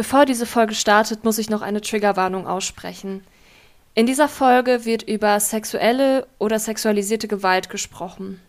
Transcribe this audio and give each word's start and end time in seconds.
Bevor 0.00 0.24
diese 0.24 0.46
Folge 0.46 0.74
startet, 0.74 1.24
muss 1.24 1.36
ich 1.36 1.50
noch 1.50 1.60
eine 1.60 1.82
Triggerwarnung 1.82 2.46
aussprechen. 2.46 3.22
In 3.92 4.06
dieser 4.06 4.28
Folge 4.28 4.86
wird 4.86 5.02
über 5.02 5.38
sexuelle 5.40 6.26
oder 6.38 6.58
sexualisierte 6.58 7.28
Gewalt 7.28 7.68
gesprochen. 7.68 8.40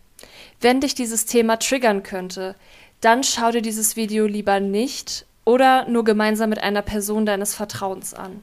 Wenn 0.62 0.80
dich 0.80 0.96
dieses 0.96 1.26
Thema 1.26 1.58
triggern 1.58 2.04
könnte, 2.04 2.56
dann 3.02 3.26
schau 3.26 3.52
dir 3.52 3.62
dieses 3.62 3.98
Video 3.98 4.28
lieber 4.28 4.62
nicht 4.62 5.26
oder 5.44 5.90
nur 5.90 6.06
gemeinsam 6.06 6.50
mit 6.52 6.64
einer 6.64 6.84
Person 6.84 7.26
deines 7.26 7.54
Vertrauens 7.54 8.14
an. 8.14 8.42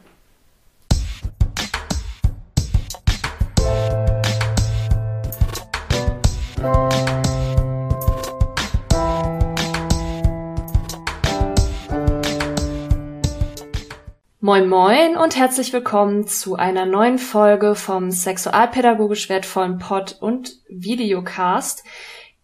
Moin 14.49 14.67
Moin 14.67 15.19
und 15.19 15.37
herzlich 15.37 15.75
willkommen 15.75 16.27
zu 16.27 16.55
einer 16.55 16.87
neuen 16.87 17.19
Folge 17.19 17.75
vom 17.75 18.11
sexualpädagogisch 18.11 19.29
wertvollen 19.29 19.77
Pod 19.77 20.17
und 20.23 20.53
Videocast. 20.71 21.85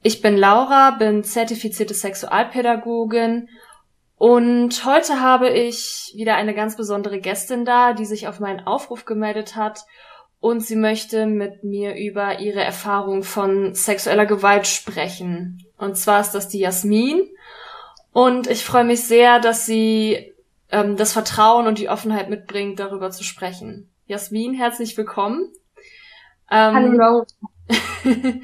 Ich 0.03 0.21
bin 0.21 0.37
Laura, 0.37 0.91
bin 0.99 1.25
zertifizierte 1.25 1.95
Sexualpädagogin 1.95 3.49
und 4.19 4.85
heute 4.85 5.23
habe 5.23 5.49
ich 5.49 6.13
wieder 6.15 6.35
eine 6.35 6.53
ganz 6.53 6.77
besondere 6.77 7.21
Gästin 7.21 7.65
da, 7.65 7.95
die 7.95 8.05
sich 8.05 8.29
auf 8.29 8.39
meinen 8.39 8.67
Aufruf 8.67 9.07
gemeldet 9.07 9.57
hat 9.57 9.81
und 10.41 10.61
sie 10.61 10.77
möchte 10.77 11.25
mit 11.25 11.65
mir 11.65 11.95
über 11.95 12.39
ihre 12.39 12.63
Erfahrung 12.63 13.23
von 13.23 13.75
sexueller 13.75 14.27
Gewalt 14.27 14.67
sprechen. 14.67 15.65
Und 15.79 15.97
zwar 15.97 16.21
ist 16.21 16.33
das 16.33 16.49
die 16.49 16.59
Jasmin. 16.59 17.31
Und 18.13 18.47
ich 18.47 18.63
freue 18.63 18.85
mich 18.85 19.07
sehr, 19.07 19.41
dass 19.41 19.65
sie 19.65 20.34
ähm, 20.71 20.97
das 20.97 21.13
Vertrauen 21.13 21.67
und 21.67 21.79
die 21.79 21.89
Offenheit 21.89 22.31
mitbringt, 22.31 22.79
darüber 22.79 23.11
zu 23.11 23.25
sprechen. 23.25 23.91
Jasmin, 24.07 24.55
herzlich 24.55 24.97
willkommen. 24.97 25.53
Ähm, 26.51 26.99
Hallo. 26.99 27.27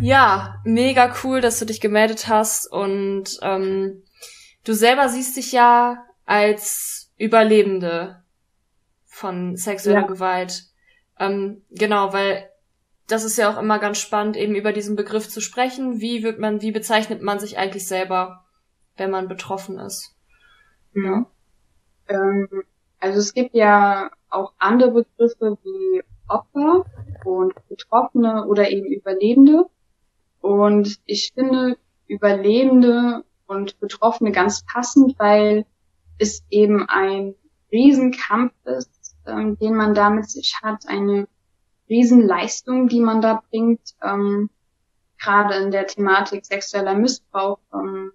ja, 0.00 0.54
mega 0.64 1.14
cool, 1.22 1.40
dass 1.40 1.58
du 1.58 1.66
dich 1.66 1.80
gemeldet 1.80 2.28
hast 2.28 2.70
und 2.70 3.38
ähm, 3.42 4.02
du 4.64 4.72
selber 4.72 5.08
siehst 5.08 5.36
dich 5.36 5.52
ja 5.52 6.04
als 6.24 7.12
Überlebende 7.18 8.22
von 9.04 9.56
sexueller 9.56 10.02
ja. 10.02 10.06
Gewalt. 10.06 10.64
Ähm, 11.18 11.62
genau, 11.70 12.12
weil 12.12 12.48
das 13.08 13.24
ist 13.24 13.38
ja 13.38 13.50
auch 13.52 13.58
immer 13.58 13.78
ganz 13.78 13.98
spannend, 13.98 14.36
eben 14.36 14.54
über 14.54 14.72
diesen 14.72 14.94
Begriff 14.94 15.28
zu 15.28 15.40
sprechen. 15.40 16.00
Wie 16.00 16.22
wird 16.22 16.38
man, 16.38 16.62
wie 16.62 16.72
bezeichnet 16.72 17.22
man 17.22 17.40
sich 17.40 17.58
eigentlich 17.58 17.88
selber, 17.88 18.44
wenn 18.96 19.10
man 19.10 19.28
betroffen 19.28 19.78
ist? 19.78 20.14
Ja. 20.94 21.26
Ähm, 22.08 22.48
also 23.00 23.18
es 23.18 23.32
gibt 23.32 23.54
ja 23.54 24.10
auch 24.30 24.52
andere 24.58 24.90
Begriffe 24.90 25.58
wie 25.62 26.02
Opfer 26.28 26.84
und 27.24 27.54
Betroffene 27.68 28.46
oder 28.46 28.70
eben 28.70 28.86
Überlebende. 28.86 29.66
Und 30.40 30.98
ich 31.06 31.32
finde 31.34 31.78
Überlebende 32.06 33.24
und 33.46 33.78
Betroffene 33.80 34.32
ganz 34.32 34.64
passend, 34.64 35.18
weil 35.18 35.64
es 36.18 36.44
eben 36.50 36.88
ein 36.88 37.34
Riesenkampf 37.72 38.52
ist, 38.64 39.16
ähm, 39.26 39.58
den 39.58 39.74
man 39.74 39.94
da 39.94 40.10
mit 40.10 40.28
sich 40.28 40.58
hat, 40.62 40.86
eine 40.86 41.28
Riesenleistung, 41.88 42.88
die 42.88 43.00
man 43.00 43.20
da 43.20 43.42
bringt, 43.50 43.94
ähm, 44.02 44.50
gerade 45.18 45.54
in 45.56 45.70
der 45.70 45.86
Thematik 45.86 46.44
sexueller 46.44 46.94
Missbrauch, 46.94 47.58
ähm, 47.72 48.12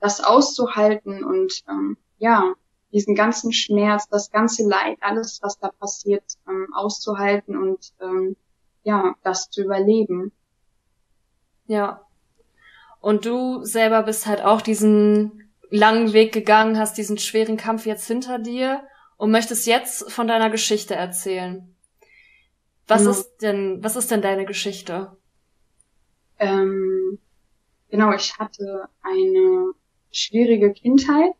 das 0.00 0.22
auszuhalten 0.22 1.24
und 1.24 1.64
ähm, 1.68 1.96
ja, 2.18 2.54
diesen 2.92 3.14
ganzen 3.14 3.52
Schmerz, 3.52 4.08
das 4.08 4.30
ganze 4.30 4.66
Leid, 4.66 4.98
alles, 5.00 5.40
was 5.42 5.58
da 5.58 5.68
passiert, 5.68 6.24
ähm, 6.48 6.68
auszuhalten 6.74 7.56
und 7.56 7.92
ähm, 8.00 8.36
ja, 8.82 9.14
das 9.22 9.50
zu 9.50 9.62
überleben. 9.62 10.32
Ja. 11.66 12.02
Und 13.00 13.26
du 13.26 13.62
selber 13.64 14.02
bist 14.02 14.26
halt 14.26 14.42
auch 14.42 14.60
diesen 14.60 15.50
langen 15.70 16.12
Weg 16.12 16.32
gegangen, 16.32 16.78
hast 16.78 16.96
diesen 16.96 17.18
schweren 17.18 17.56
Kampf 17.56 17.86
jetzt 17.86 18.06
hinter 18.06 18.38
dir 18.38 18.82
und 19.16 19.30
möchtest 19.30 19.66
jetzt 19.66 20.10
von 20.10 20.26
deiner 20.26 20.50
Geschichte 20.50 20.94
erzählen. 20.94 21.74
Was 22.86 23.00
genau. 23.00 23.10
ist 23.10 23.36
denn, 23.38 23.84
was 23.84 23.96
ist 23.96 24.10
denn 24.10 24.22
deine 24.22 24.46
Geschichte? 24.46 25.16
Ähm, 26.38 27.18
genau, 27.90 28.12
ich 28.12 28.38
hatte 28.38 28.88
eine 29.02 29.72
schwierige 30.10 30.72
Kindheit 30.72 31.34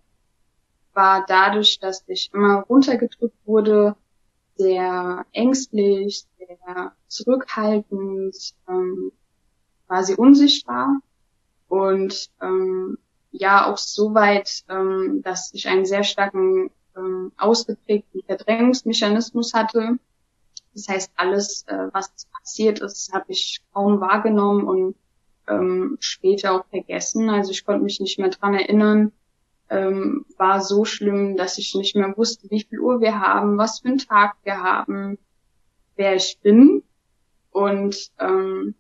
war 0.99 1.25
dadurch, 1.25 1.79
dass 1.79 2.03
ich 2.09 2.29
immer 2.35 2.63
runtergedrückt 2.69 3.39
wurde, 3.47 3.95
sehr 4.57 5.25
ängstlich, 5.33 6.25
sehr 6.37 6.93
zurückhaltend, 7.07 8.35
ähm, 8.69 9.13
quasi 9.87 10.15
unsichtbar 10.15 11.01
und 11.69 12.31
ähm, 12.43 12.99
ja 13.31 13.71
auch 13.71 13.79
so 13.79 14.13
weit, 14.13 14.65
ähm, 14.69 15.23
dass 15.23 15.55
ich 15.55 15.69
einen 15.69 15.87
sehr 15.87 16.03
starken 16.03 16.73
ähm, 16.97 17.31
ausgeprägten 17.37 18.23
Verdrängungsmechanismus 18.27 19.55
hatte. 19.55 20.01
Das 20.75 20.89
heißt, 20.89 21.13
alles, 21.15 21.63
äh, 21.69 21.91
was 21.93 22.27
passiert 22.37 22.81
ist, 22.81 23.13
habe 23.13 23.27
ich 23.29 23.63
kaum 23.73 24.01
wahrgenommen 24.01 24.67
und 24.67 24.97
ähm, 25.47 25.97
später 26.01 26.55
auch 26.55 26.67
vergessen. 26.67 27.31
Also 27.31 27.53
ich 27.53 27.65
konnte 27.65 27.85
mich 27.85 28.01
nicht 28.01 28.19
mehr 28.19 28.31
dran 28.31 28.55
erinnern, 28.55 29.13
ähm, 29.71 30.25
war 30.37 30.61
so 30.61 30.85
schlimm, 30.85 31.37
dass 31.37 31.59
ich 31.59 31.75
nicht 31.75 31.97
mehr 31.97 32.17
wusste, 32.17 32.51
wie 32.51 32.63
viel 32.63 32.81
Uhr 32.81 33.01
wir 33.01 33.21
haben, 33.21 33.59
was 33.59 33.81
für 33.81 33.89
einen 33.89 33.99
Tag 33.99 34.37
wir 34.43 34.63
haben, 34.63 35.19
wer 35.97 36.15
ich 36.15 36.39
bin. 36.43 36.83
Und 37.51 38.11
ähm, 38.19 38.75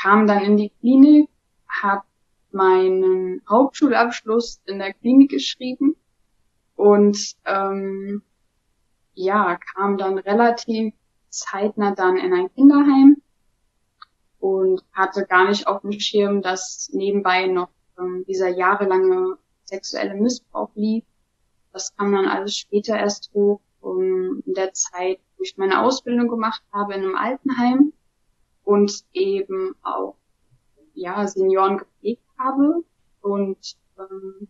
kam 0.00 0.26
dann 0.26 0.42
in 0.42 0.56
die 0.56 0.72
Klinik, 0.80 1.28
habe 1.68 2.02
meinen 2.50 3.42
Hauptschulabschluss 3.48 4.60
in 4.64 4.78
der 4.78 4.94
Klinik 4.94 5.30
geschrieben 5.30 5.96
und 6.76 7.36
ähm, 7.44 8.22
ja, 9.14 9.58
kam 9.74 9.98
dann 9.98 10.18
relativ 10.18 10.94
zeitnah 11.28 11.94
dann 11.94 12.16
in 12.16 12.32
ein 12.32 12.52
Kinderheim 12.54 13.16
und 14.38 14.82
hatte 14.92 15.26
gar 15.26 15.48
nicht 15.48 15.66
auf 15.66 15.82
dem 15.82 15.92
Schirm, 15.92 16.40
dass 16.40 16.88
nebenbei 16.92 17.46
noch 17.46 17.70
ähm, 17.98 18.24
dieser 18.28 18.48
jahrelange 18.48 19.36
sexuelle 19.68 20.14
Missbrauch 20.14 20.70
lief. 20.74 21.04
Das 21.72 21.94
kam 21.96 22.12
dann 22.12 22.26
alles 22.26 22.56
später 22.56 22.96
erst 22.96 23.30
hoch, 23.34 23.60
um 23.80 24.42
in 24.46 24.54
der 24.54 24.72
Zeit, 24.72 25.20
wo 25.36 25.42
ich 25.42 25.56
meine 25.56 25.82
Ausbildung 25.82 26.28
gemacht 26.28 26.62
habe 26.72 26.94
in 26.94 27.02
einem 27.02 27.14
Altenheim 27.14 27.92
und 28.64 29.04
eben 29.12 29.74
auch 29.82 30.16
ja 30.94 31.26
Senioren 31.26 31.78
gepflegt 31.78 32.24
habe 32.38 32.82
und 33.20 33.76
ähm, 33.98 34.48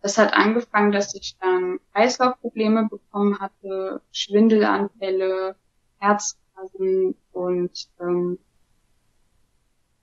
das 0.00 0.18
hat 0.18 0.34
angefangen, 0.34 0.92
dass 0.92 1.14
ich 1.14 1.36
dann 1.40 1.78
Kreislaufprobleme 1.92 2.88
bekommen 2.90 3.38
hatte, 3.40 4.02
Schwindelanfälle, 4.12 5.56
Herzrasen 5.98 7.14
und 7.32 7.88
ähm, 8.00 8.38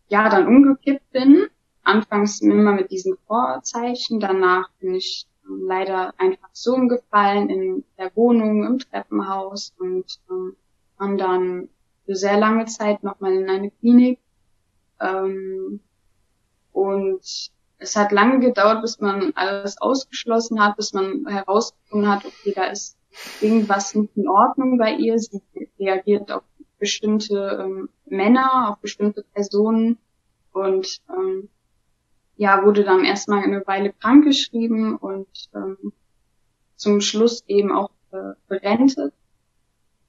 ja, 0.08 0.28
dann 0.30 0.48
umgekippt 0.48 1.12
bin 1.12 1.48
anfangs 1.84 2.42
immer 2.42 2.74
mit 2.74 2.92
diesen 2.92 3.18
Vorzeichen, 3.28 4.20
danach 4.20 4.70
bin 4.80 4.96
ich 4.96 5.28
ähm, 5.46 5.64
leider 5.68 6.14
einfach 6.18 6.50
so 6.54 6.74
umgefallen 6.74 7.50
in 7.50 7.84
der 7.98 8.16
Wohnung, 8.16 8.66
im 8.66 8.80
Treppenhaus 8.80 9.74
und 9.80 10.20
ähm, 10.30 10.56
kam 10.98 11.18
dann 11.18 11.70
für 12.06 12.16
sehr 12.16 12.38
lange 12.38 12.66
Zeit 12.66 13.04
nochmal 13.04 13.34
in 13.34 13.50
eine 13.50 13.72
Klinik. 13.72 14.20
Ähm, 15.00 15.80
und 16.72 17.52
es 17.80 17.96
hat 17.96 18.12
lange 18.12 18.40
gedauert, 18.40 18.82
bis 18.82 19.00
man 19.00 19.32
alles 19.36 19.82
ausgeschlossen 19.82 20.64
hat, 20.64 20.78
bis 20.78 20.94
man 20.94 21.26
herausgefunden 21.28 22.10
hat, 22.10 22.26
okay, 22.26 22.54
da 22.56 22.66
ist 22.66 22.98
irgendwas 23.42 23.96
nicht 23.96 24.16
in 24.16 24.28
Ordnung 24.28 24.78
bei 24.78 24.94
ihr. 24.94 25.18
Sie 25.20 25.42
reagiert 25.80 26.32
auf 26.32 26.44
bestimmte 26.80 27.60
ähm, 27.62 27.90
Männer, 28.06 28.70
auf 28.70 28.80
bestimmte 28.80 29.24
Personen 29.34 29.98
und 30.52 31.02
ähm, 31.10 31.50
ja, 32.42 32.64
wurde 32.64 32.84
dann 32.84 33.06
erstmal 33.06 33.44
eine 33.44 33.68
Weile 33.68 33.94
krankgeschrieben 33.94 34.96
und 34.96 35.28
ähm, 35.54 35.94
zum 36.76 37.00
Schluss 37.00 37.44
eben 37.46 37.72
auch 37.72 37.92
äh, 38.12 38.34
berentet. 38.48 39.14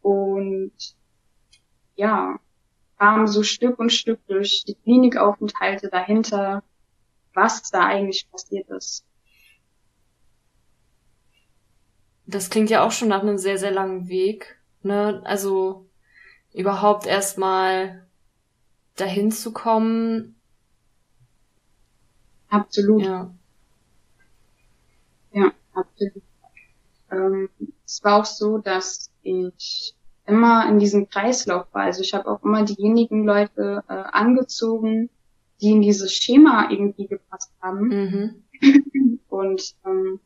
Und 0.00 0.73
ja, 1.94 2.40
kam 2.96 3.26
so 3.26 3.43
Stück 3.43 3.79
und 3.79 3.93
Stück 3.93 4.19
durch 4.29 4.64
die 4.67 4.76
Klinikaufenthalte 4.76 5.90
dahinter, 5.90 6.62
was 7.34 7.70
da 7.70 7.84
eigentlich 7.84 8.26
passiert 8.31 8.67
ist. 8.70 9.05
Das 12.25 12.49
klingt 12.49 12.70
ja 12.70 12.82
auch 12.82 12.93
schon 12.93 13.08
nach 13.08 13.20
einem 13.20 13.37
sehr, 13.37 13.58
sehr 13.58 13.73
langen 13.73 14.08
Weg. 14.08 14.58
Ne? 14.82 15.20
Also 15.26 15.87
überhaupt 16.55 17.06
erstmal 17.06 18.06
dahin 18.96 19.31
zu 19.31 19.52
kommen, 19.52 20.38
Absolut. 22.52 23.02
Ja. 23.02 23.31
Ja, 25.32 25.52
absolut. 25.72 26.22
es 27.87 28.04
war 28.04 28.20
auch 28.20 28.26
so, 28.26 28.58
dass 28.58 29.10
ich 29.22 29.94
immer 30.26 30.69
in 30.69 30.78
diesem 30.78 31.08
Kreislauf 31.08 31.66
war. 31.72 31.84
Also 31.84 32.02
ich 32.02 32.12
habe 32.12 32.31
auch 32.31 32.43
immer 32.43 32.62
diejenigen 32.64 33.25
Leute 33.25 33.82
äh, 33.88 33.93
angezogen, 33.93 35.08
die 35.62 35.70
in 35.70 35.81
dieses 35.81 36.12
Schema 36.12 36.69
irgendwie 36.70 37.06
gepasst 37.06 37.50
haben. 37.62 37.88
Mhm. 37.88 38.43
Und 39.31 39.75
ähm, 39.87 40.20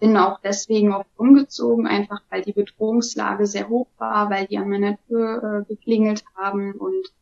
bin 0.00 0.16
auch 0.16 0.40
deswegen 0.40 0.92
oft 0.92 1.08
umgezogen, 1.16 1.86
einfach 1.86 2.20
weil 2.30 2.42
die 2.42 2.52
Bedrohungslage 2.52 3.46
sehr 3.46 3.68
hoch 3.68 3.86
war, 3.98 4.28
weil 4.28 4.46
die 4.46 4.58
an 4.58 4.68
meiner 4.68 4.98
Tür 5.06 5.62
äh, 5.62 5.74
geklingelt 5.74 6.24
haben 6.34 6.72
und 6.72 7.12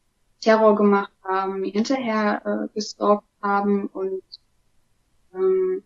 Terror 0.44 0.76
gemacht 0.76 1.12
haben, 1.22 1.60
mir 1.60 1.72
hinterher 1.72 2.42
äh, 2.44 2.74
gestalkt 2.74 3.24
haben 3.42 3.86
und 3.86 4.22
ähm, 5.34 5.82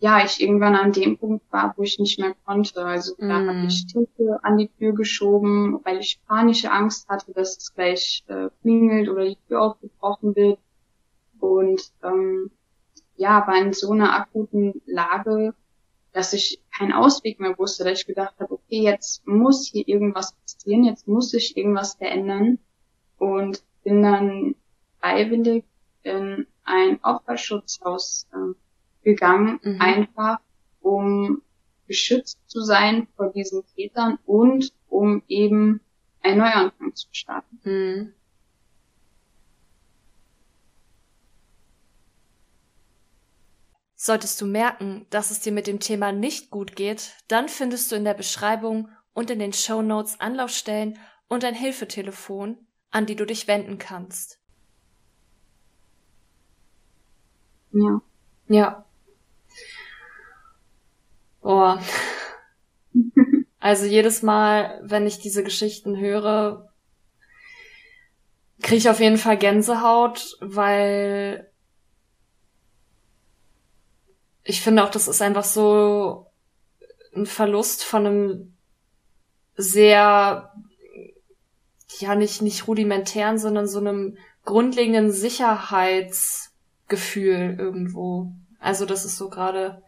ja, 0.00 0.24
ich 0.24 0.42
irgendwann 0.42 0.74
an 0.74 0.90
dem 0.90 1.16
Punkt 1.16 1.44
war, 1.52 1.74
wo 1.76 1.84
ich 1.84 2.00
nicht 2.00 2.18
mehr 2.18 2.34
konnte. 2.44 2.84
Also 2.84 3.14
da 3.18 3.38
mm. 3.38 3.48
habe 3.48 3.66
ich 3.68 3.86
Hilfe 3.92 4.40
an 4.42 4.58
die 4.58 4.66
Tür 4.66 4.94
geschoben, 4.94 5.78
weil 5.84 5.98
ich 5.98 6.20
panische 6.26 6.72
Angst 6.72 7.08
hatte, 7.08 7.32
dass 7.32 7.56
es 7.56 7.72
gleich 7.72 8.24
äh, 8.26 8.48
klingelt 8.62 9.08
oder 9.08 9.24
die 9.24 9.38
Tür 9.46 9.62
aufgebrochen 9.62 10.34
wird. 10.34 10.58
Und 11.38 11.80
ähm, 12.02 12.50
ja, 13.14 13.46
war 13.46 13.56
in 13.56 13.72
so 13.72 13.92
einer 13.92 14.12
akuten 14.12 14.82
Lage, 14.86 15.54
dass 16.12 16.32
ich 16.32 16.60
keinen 16.76 16.92
Ausweg 16.92 17.38
mehr 17.38 17.56
wusste, 17.56 17.84
dass 17.84 18.00
ich 18.00 18.06
gedacht 18.06 18.34
habe, 18.40 18.54
okay, 18.54 18.82
jetzt 18.82 19.24
muss 19.24 19.68
hier 19.68 19.86
irgendwas 19.86 20.32
passieren, 20.32 20.82
jetzt 20.82 21.06
muss 21.06 21.30
sich 21.30 21.56
irgendwas 21.56 21.94
verändern. 21.94 22.58
Und 23.18 23.62
bin 23.82 24.02
dann 24.02 24.54
freiwillig 25.00 25.64
in 26.02 26.46
ein 26.64 27.02
Opferschutzhaus 27.02 28.28
äh, 28.32 28.54
gegangen, 29.04 29.60
mhm. 29.62 29.80
einfach 29.80 30.38
um 30.80 31.42
geschützt 31.86 32.38
zu 32.46 32.62
sein 32.62 33.08
vor 33.16 33.32
diesen 33.32 33.64
Tätern 33.74 34.18
und 34.24 34.72
um 34.88 35.22
eben 35.28 35.80
einen 36.22 36.38
Neuanfang 36.38 36.94
zu 36.94 37.08
starten. 37.12 37.60
Mhm. 37.64 38.14
Solltest 43.94 44.40
du 44.40 44.46
merken, 44.46 45.06
dass 45.10 45.30
es 45.30 45.40
dir 45.40 45.52
mit 45.52 45.68
dem 45.68 45.78
Thema 45.78 46.10
nicht 46.10 46.50
gut 46.50 46.74
geht, 46.74 47.12
dann 47.28 47.48
findest 47.48 47.92
du 47.92 47.96
in 47.96 48.04
der 48.04 48.14
Beschreibung 48.14 48.88
und 49.12 49.30
in 49.30 49.38
den 49.38 49.52
Show 49.52 49.80
Notes 49.80 50.18
Anlaufstellen 50.18 50.98
und 51.28 51.44
ein 51.44 51.54
Hilfetelefon, 51.54 52.66
an 52.92 53.06
die 53.06 53.16
du 53.16 53.26
dich 53.26 53.48
wenden 53.48 53.78
kannst. 53.78 54.38
Ja. 57.72 58.00
Ja. 58.48 58.84
Boah. 61.40 61.82
Also 63.58 63.84
jedes 63.86 64.22
Mal, 64.22 64.80
wenn 64.82 65.06
ich 65.06 65.20
diese 65.20 65.44
Geschichten 65.44 65.96
höre, 65.96 66.68
kriege 68.60 68.78
ich 68.78 68.88
auf 68.88 68.98
jeden 68.98 69.18
Fall 69.18 69.38
Gänsehaut, 69.38 70.36
weil 70.40 71.48
ich 74.42 74.60
finde 74.62 74.82
auch, 74.82 74.90
das 74.90 75.06
ist 75.06 75.22
einfach 75.22 75.44
so 75.44 76.26
ein 77.14 77.24
Verlust 77.26 77.84
von 77.84 78.04
einem 78.04 78.56
sehr, 79.54 80.52
ja, 82.00 82.14
nicht, 82.14 82.42
nicht 82.42 82.68
rudimentären, 82.68 83.38
sondern 83.38 83.66
so 83.66 83.78
einem 83.78 84.18
grundlegenden 84.44 85.10
Sicherheitsgefühl 85.12 87.56
irgendwo. 87.58 88.32
Also 88.58 88.84
das 88.86 89.04
ist 89.04 89.18
so 89.18 89.28
gerade 89.28 89.82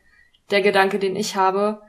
der 0.50 0.60
Gedanke, 0.62 0.98
den 0.98 1.14
ich 1.16 1.36
habe. 1.36 1.80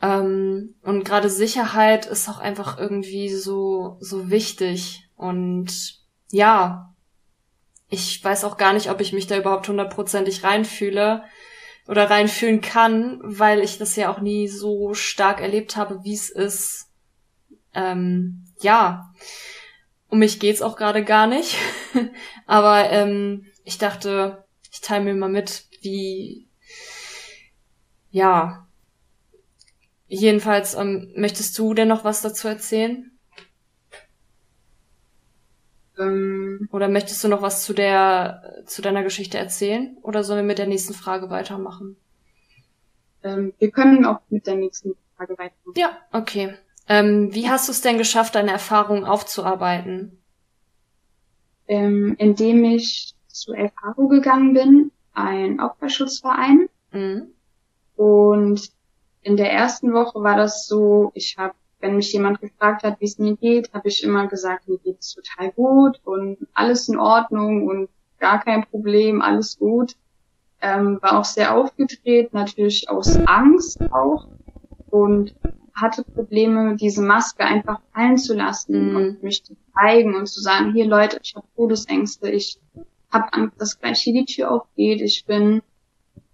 Ähm, 0.00 0.74
und 0.82 1.04
gerade 1.04 1.28
Sicherheit 1.28 2.06
ist 2.06 2.28
auch 2.28 2.38
einfach 2.38 2.78
irgendwie 2.78 3.30
so, 3.30 3.96
so 4.00 4.30
wichtig. 4.30 5.08
Und 5.16 5.98
ja, 6.30 6.94
ich 7.90 8.22
weiß 8.22 8.44
auch 8.44 8.56
gar 8.56 8.72
nicht, 8.72 8.90
ob 8.90 9.00
ich 9.00 9.12
mich 9.12 9.26
da 9.26 9.38
überhaupt 9.38 9.68
hundertprozentig 9.68 10.44
reinfühle 10.44 11.24
oder 11.88 12.10
reinfühlen 12.10 12.60
kann, 12.60 13.18
weil 13.22 13.60
ich 13.60 13.78
das 13.78 13.96
ja 13.96 14.12
auch 14.12 14.20
nie 14.20 14.46
so 14.46 14.94
stark 14.94 15.40
erlebt 15.40 15.76
habe, 15.76 16.04
wie 16.04 16.14
es 16.14 16.30
ist. 16.30 16.87
Ähm, 17.74 18.44
ja, 18.60 19.12
um 20.08 20.18
mich 20.18 20.40
geht's 20.40 20.62
auch 20.62 20.76
gerade 20.76 21.04
gar 21.04 21.26
nicht. 21.26 21.56
Aber 22.46 22.90
ähm, 22.90 23.46
ich 23.64 23.78
dachte, 23.78 24.44
ich 24.70 24.80
teile 24.80 25.04
mir 25.04 25.14
mal 25.14 25.28
mit, 25.28 25.66
wie 25.82 26.48
ja. 28.10 28.66
Jedenfalls, 30.06 30.74
ähm, 30.74 31.12
möchtest 31.16 31.58
du 31.58 31.74
denn 31.74 31.88
noch 31.88 32.04
was 32.04 32.22
dazu 32.22 32.48
erzählen? 32.48 33.10
Ähm, 35.98 36.68
Oder 36.72 36.88
möchtest 36.88 37.22
du 37.24 37.28
noch 37.28 37.42
was 37.42 37.64
zu 37.64 37.74
der, 37.74 38.62
zu 38.66 38.80
deiner 38.80 39.02
Geschichte 39.02 39.36
erzählen? 39.36 39.98
Oder 40.02 40.24
sollen 40.24 40.40
wir 40.40 40.46
mit 40.46 40.58
der 40.58 40.66
nächsten 40.66 40.94
Frage 40.94 41.28
weitermachen? 41.28 41.96
Ähm, 43.22 43.52
wir 43.58 43.70
können 43.70 44.06
auch 44.06 44.20
mit 44.30 44.46
der 44.46 44.54
nächsten 44.54 44.94
Frage 45.16 45.32
weitermachen. 45.32 45.74
Ja, 45.76 45.98
okay. 46.12 46.56
Ähm, 46.88 47.34
wie 47.34 47.50
hast 47.50 47.68
du 47.68 47.72
es 47.72 47.82
denn 47.82 47.98
geschafft, 47.98 48.34
deine 48.34 48.50
Erfahrungen 48.50 49.04
aufzuarbeiten? 49.04 50.22
Ähm, 51.66 52.14
indem 52.18 52.64
ich 52.64 53.14
zu 53.28 53.52
Erfahrung 53.52 54.08
gegangen 54.08 54.54
bin, 54.54 54.90
ein 55.12 55.60
Opferschutzverein. 55.60 56.68
Mhm. 56.92 57.28
Und 57.96 58.70
in 59.22 59.36
der 59.36 59.52
ersten 59.52 59.92
Woche 59.92 60.22
war 60.22 60.36
das 60.36 60.66
so, 60.66 61.10
ich 61.14 61.36
habe, 61.36 61.54
wenn 61.80 61.96
mich 61.96 62.12
jemand 62.12 62.40
gefragt 62.40 62.82
hat, 62.82 63.00
wie 63.00 63.04
es 63.04 63.18
mir 63.18 63.36
geht, 63.36 63.72
habe 63.74 63.88
ich 63.88 64.02
immer 64.02 64.26
gesagt, 64.26 64.68
mir 64.68 64.78
geht's 64.78 65.14
total 65.14 65.52
gut 65.52 66.00
und 66.04 66.38
alles 66.54 66.88
in 66.88 66.98
Ordnung 66.98 67.66
und 67.66 67.88
gar 68.18 68.42
kein 68.42 68.64
Problem, 68.64 69.20
alles 69.20 69.58
gut. 69.58 69.94
Ähm, 70.60 70.98
war 71.02 71.18
auch 71.18 71.24
sehr 71.24 71.54
aufgedreht, 71.54 72.32
natürlich 72.32 72.88
aus 72.88 73.16
Angst 73.26 73.80
auch 73.92 74.26
und 74.90 75.34
hatte 75.80 76.04
Probleme, 76.04 76.76
diese 76.76 77.02
Maske 77.02 77.44
einfach 77.44 77.80
fallen 77.92 78.18
zu 78.18 78.34
lassen 78.34 78.90
mhm. 78.90 78.96
und 78.96 79.22
mich 79.22 79.44
zu 79.44 79.56
zeigen 79.74 80.14
und 80.14 80.26
zu 80.26 80.40
sagen, 80.40 80.72
hier 80.72 80.86
Leute, 80.86 81.18
ich 81.22 81.34
habe 81.34 81.46
Todesängste, 81.56 82.30
ich 82.30 82.58
habe 83.10 83.32
Angst, 83.32 83.60
dass 83.60 83.78
gleich 83.78 84.00
hier 84.00 84.12
die 84.12 84.24
Tür 84.26 84.50
aufgeht, 84.50 85.00
ich 85.00 85.24
bin 85.24 85.62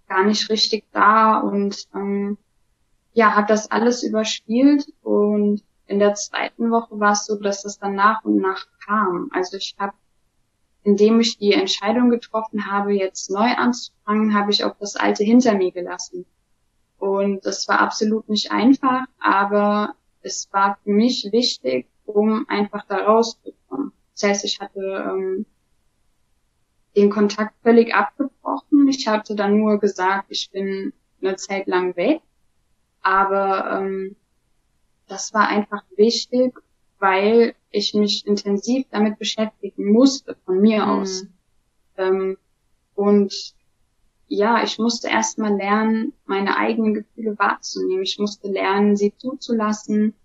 gar 0.07 0.23
nicht 0.23 0.49
richtig 0.49 0.85
da 0.91 1.39
und 1.39 1.87
ähm, 1.95 2.37
ja, 3.13 3.35
hat 3.35 3.49
das 3.49 3.71
alles 3.71 4.03
überspielt 4.03 4.85
und 5.01 5.63
in 5.87 5.99
der 5.99 6.15
zweiten 6.15 6.71
Woche 6.71 6.99
war 6.99 7.13
es 7.13 7.25
so, 7.25 7.35
dass 7.39 7.63
das 7.63 7.79
dann 7.79 7.95
nach 7.95 8.23
und 8.23 8.37
nach 8.37 8.67
kam. 8.85 9.29
Also 9.31 9.57
ich 9.57 9.75
habe, 9.77 9.93
indem 10.83 11.19
ich 11.19 11.37
die 11.37 11.53
Entscheidung 11.53 12.09
getroffen 12.09 12.71
habe, 12.71 12.93
jetzt 12.93 13.29
neu 13.29 13.53
anzufangen, 13.55 14.33
habe 14.33 14.51
ich 14.51 14.63
auch 14.63 14.75
das 14.79 14.95
Alte 14.95 15.23
hinter 15.23 15.55
mir 15.55 15.71
gelassen. 15.71 16.25
Und 17.05 17.45
das 17.45 17.67
war 17.67 17.81
absolut 17.81 18.27
nicht 18.29 18.51
einfach, 18.51 19.05
aber 19.19 19.93
es 20.23 20.49
war 20.51 20.79
für 20.83 20.89
mich 20.89 21.29
wichtig, 21.31 21.85
um 22.07 22.47
einfach 22.49 22.83
da 22.87 22.97
rauszukommen. 23.05 23.91
Das 24.13 24.23
heißt, 24.23 24.45
ich 24.45 24.59
hatte 24.59 25.05
ähm, 25.07 25.45
den 26.95 27.11
Kontakt 27.11 27.53
völlig 27.61 27.93
abgebrochen. 27.93 28.87
Ich 28.87 29.07
hatte 29.07 29.35
dann 29.35 29.55
nur 29.59 29.79
gesagt, 29.79 30.25
ich 30.29 30.49
bin 30.49 30.93
eine 31.21 31.35
Zeit 31.35 31.67
lang 31.67 31.95
weg. 31.95 32.21
Aber 33.03 33.81
ähm, 33.81 34.15
das 35.07 35.31
war 35.31 35.47
einfach 35.47 35.83
wichtig, 35.97 36.57
weil 36.97 37.53
ich 37.69 37.93
mich 37.93 38.25
intensiv 38.25 38.87
damit 38.89 39.19
beschäftigen 39.19 39.91
musste, 39.91 40.35
von 40.43 40.59
mir 40.59 40.83
mhm. 40.83 40.89
aus. 40.89 41.27
Ähm, 41.97 42.37
und 42.95 43.53
ja, 44.27 44.63
ich 44.63 44.79
musste 44.79 45.07
erstmal 45.07 45.55
lernen, 45.55 46.13
meine 46.25 46.57
eigenen 46.57 46.93
Gefühle 46.93 47.37
wahrzunehmen. 47.37 48.03
Ich 48.03 48.17
musste 48.19 48.47
lernen, 48.47 48.95
sie 48.95 49.13
zuzulassen. 49.17 50.15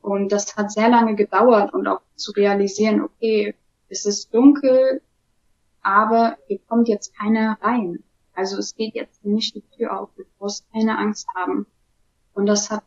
Und 0.00 0.32
das 0.32 0.56
hat 0.56 0.72
sehr 0.72 0.88
lange 0.88 1.14
gedauert 1.14 1.72
und 1.72 1.86
auch 1.86 2.02
zu 2.16 2.32
realisieren, 2.32 3.00
okay, 3.00 3.54
es 3.88 4.04
ist 4.04 4.34
dunkel, 4.34 5.00
aber 5.82 6.36
hier 6.46 6.58
kommt 6.68 6.88
jetzt 6.88 7.16
keiner 7.16 7.56
rein. 7.60 8.02
Also 8.34 8.58
es 8.58 8.74
geht 8.74 8.94
jetzt 8.94 9.24
nicht 9.24 9.54
die 9.54 9.64
Tür 9.76 10.00
auf, 10.00 10.10
du 10.16 10.24
brauchst 10.38 10.66
keine 10.72 10.98
Angst 10.98 11.26
haben. 11.34 11.66
Und 12.34 12.46
das 12.46 12.70
hat 12.70 12.84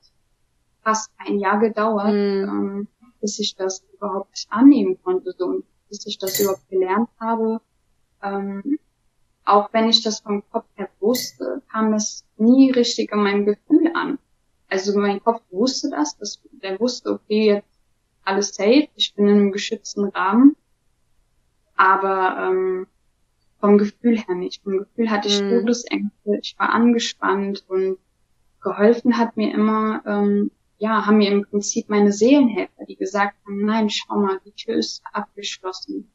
fast 0.83 1.11
ein 1.17 1.39
Jahr 1.39 1.59
gedauert, 1.59 2.13
mhm. 2.13 2.87
bis 3.21 3.39
ich 3.39 3.55
das 3.55 3.83
überhaupt 3.93 4.45
annehmen 4.49 4.97
konnte 5.03 5.33
so, 5.37 5.45
und 5.45 5.65
bis 5.89 6.05
ich 6.05 6.17
das 6.17 6.39
überhaupt 6.39 6.67
gelernt 6.69 7.09
habe. 7.19 7.61
Ähm, 8.23 8.79
auch 9.45 9.71
wenn 9.73 9.89
ich 9.89 10.03
das 10.03 10.19
vom 10.19 10.43
Kopf 10.51 10.65
her 10.75 10.89
wusste, 10.99 11.61
kam 11.71 11.93
es 11.93 12.25
nie 12.37 12.71
richtig 12.71 13.11
in 13.11 13.23
meinem 13.23 13.45
Gefühl 13.45 13.91
an. 13.93 14.19
Also 14.67 14.97
mein 14.99 15.23
Kopf 15.23 15.41
wusste 15.51 15.89
das, 15.89 16.17
das 16.17 16.41
der 16.51 16.79
wusste, 16.79 17.11
okay, 17.11 17.45
jetzt 17.45 17.79
alles 18.23 18.55
safe, 18.55 18.89
ich 18.95 19.13
bin 19.13 19.27
in 19.27 19.35
einem 19.35 19.51
geschützten 19.51 20.05
Rahmen 20.05 20.55
aber 21.75 22.37
ähm, 22.39 22.87
vom 23.59 23.77
Gefühl 23.77 24.17
her 24.17 24.35
nicht. 24.35 24.63
Vom 24.63 24.77
Gefühl 24.79 25.09
hatte 25.09 25.27
ich 25.27 25.41
mhm. 25.41 25.49
Todesängste, 25.49 26.39
ich 26.41 26.55
war 26.57 26.69
angespannt 26.69 27.63
und 27.67 27.97
geholfen 28.61 29.17
hat 29.17 29.37
mir 29.37 29.53
immer, 29.53 30.01
ähm, 30.05 30.51
ja, 30.77 31.05
haben 31.05 31.17
mir 31.17 31.31
im 31.31 31.45
Prinzip 31.45 31.89
meine 31.89 32.11
Seelenhelfer, 32.11 32.85
die 32.87 32.95
gesagt 32.95 33.35
haben, 33.45 33.65
nein, 33.65 33.89
schau 33.89 34.17
mal, 34.17 34.39
die 34.45 34.51
Tür 34.51 34.75
ist 34.75 35.03
abgeschlossen. 35.13 36.11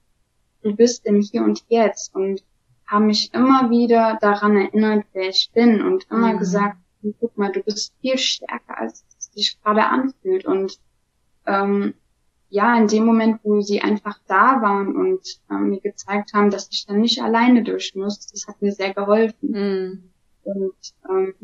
Du 0.62 0.75
bist 0.75 1.06
im 1.06 1.20
Hier 1.20 1.42
und 1.42 1.64
Jetzt 1.68 2.14
und 2.14 2.42
haben 2.90 3.06
mich 3.06 3.32
immer 3.32 3.70
wieder 3.70 4.18
daran 4.20 4.56
erinnert, 4.56 5.06
wer 5.12 5.28
ich 5.28 5.50
bin 5.54 5.80
und 5.80 6.06
immer 6.11 6.32
mhm. 6.32 6.38
gesagt, 6.38 6.76
guck 7.20 7.37
mal, 7.38 7.52
du 7.52 7.62
bist 7.62 7.94
viel 8.00 8.18
stärker, 8.18 8.78
als 8.78 9.04
es 9.16 9.32
sich 9.32 9.59
gerade 9.62 9.87
anfühlt. 9.87 10.44
Und 10.44 10.78
ähm, 11.47 11.94
ja, 12.49 12.76
in 12.76 12.88
dem 12.88 13.04
Moment, 13.06 13.40
wo 13.44 13.61
sie 13.61 13.80
einfach 13.80 14.18
da 14.26 14.61
waren 14.61 14.97
und 14.97 15.40
ähm, 15.50 15.70
mir 15.70 15.80
gezeigt 15.80 16.35
haben, 16.35 16.50
dass 16.50 16.68
ich 16.73 16.85
dann 16.85 17.00
nicht 17.00 17.23
alleine 17.23 17.62
durch 17.62 17.94
muss, 17.94 18.26
das 18.26 18.49
hat 18.49 18.61
mir 18.61 18.73
sehr 18.73 18.92
geholfen. 18.92 19.50
Mhm. 19.50 20.11
Und 20.42 20.94
ähm, 21.09 21.35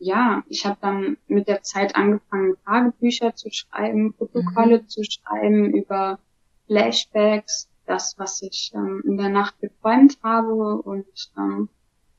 ja, 0.00 0.42
ich 0.48 0.66
habe 0.66 0.78
dann 0.80 1.16
mit 1.28 1.46
der 1.46 1.62
Zeit 1.62 1.94
angefangen, 1.94 2.56
Tagebücher 2.64 3.36
zu 3.36 3.50
schreiben, 3.52 4.14
Protokolle 4.14 4.78
mhm. 4.78 4.88
zu 4.88 5.02
schreiben 5.04 5.72
über 5.74 6.18
Flashbacks, 6.66 7.68
das, 7.88 8.18
was 8.18 8.42
ich 8.42 8.72
ähm, 8.74 9.02
in 9.04 9.16
der 9.16 9.28
Nacht 9.28 9.58
geträumt 9.60 10.18
habe 10.22 10.76
und 10.82 11.30
ähm, 11.36 11.68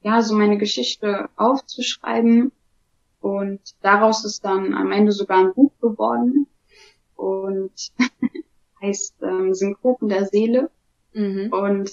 ja, 0.01 0.21
so 0.21 0.35
meine 0.35 0.57
Geschichte 0.57 1.29
aufzuschreiben. 1.35 2.51
Und 3.21 3.61
daraus 3.81 4.23
ist 4.23 4.45
dann 4.45 4.73
am 4.73 4.91
Ende 4.91 5.11
sogar 5.11 5.39
ein 5.39 5.53
Buch 5.53 5.73
geworden 5.81 6.47
und 7.15 7.91
heißt 8.81 9.15
ähm, 9.23 9.53
Synkopen 9.53 10.07
der 10.07 10.25
Seele. 10.25 10.71
Mhm. 11.13 11.51
Und 11.51 11.91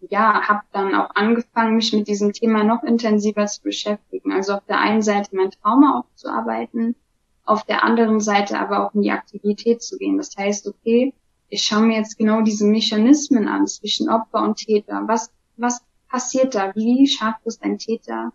ja, 0.00 0.48
habe 0.48 0.62
dann 0.72 0.94
auch 0.94 1.14
angefangen, 1.14 1.76
mich 1.76 1.92
mit 1.92 2.08
diesem 2.08 2.32
Thema 2.32 2.64
noch 2.64 2.82
intensiver 2.82 3.46
zu 3.46 3.62
beschäftigen. 3.62 4.32
Also 4.32 4.54
auf 4.54 4.64
der 4.66 4.80
einen 4.80 5.02
Seite 5.02 5.34
mein 5.36 5.50
Trauma 5.50 6.00
aufzuarbeiten, 6.00 6.96
auf 7.44 7.64
der 7.64 7.84
anderen 7.84 8.20
Seite 8.20 8.58
aber 8.58 8.86
auch 8.86 8.94
in 8.94 9.02
die 9.02 9.10
Aktivität 9.10 9.82
zu 9.82 9.98
gehen. 9.98 10.16
Das 10.16 10.36
heißt, 10.36 10.66
okay, 10.68 11.14
ich 11.50 11.62
schaue 11.62 11.82
mir 11.82 11.96
jetzt 11.98 12.16
genau 12.16 12.42
diese 12.42 12.64
Mechanismen 12.64 13.48
an 13.48 13.66
zwischen 13.66 14.08
Opfer 14.08 14.42
und 14.42 14.56
Täter. 14.56 15.02
Was, 15.06 15.32
was 15.56 15.82
passiert 16.08 16.54
da? 16.54 16.74
Wie 16.76 17.06
schafft 17.08 17.44
es 17.44 17.60
ein 17.60 17.76
Täter, 17.76 18.32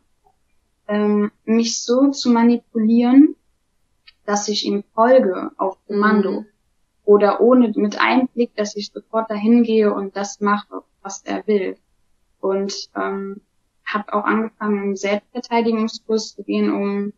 ähm, 0.88 1.32
mich 1.46 1.82
so 1.82 2.12
zu 2.12 2.30
manipulieren, 2.30 3.36
dass 4.26 4.50
ich 4.50 4.66
ihm 4.66 4.84
folge 4.94 5.52
auf 5.58 5.78
Kommando? 5.88 6.42
Mhm. 6.42 6.46
Oder 7.06 7.40
ohne 7.40 7.72
mit 7.76 8.02
Einblick, 8.02 8.56
dass 8.56 8.76
ich 8.76 8.92
sofort 8.92 9.30
dahin 9.30 9.64
gehe 9.64 9.94
und 9.94 10.16
das 10.16 10.42
mache, 10.42 10.84
was 11.02 11.22
er 11.24 11.46
will. 11.48 11.78
Und 12.42 12.74
ähm, 12.96 13.42
habe 13.86 14.14
auch 14.14 14.26
angefangen, 14.26 14.84
im 14.84 14.96
Selbstverteidigungskurs 14.96 16.36
zu 16.36 16.44
gehen, 16.44 16.72
um 16.72 17.14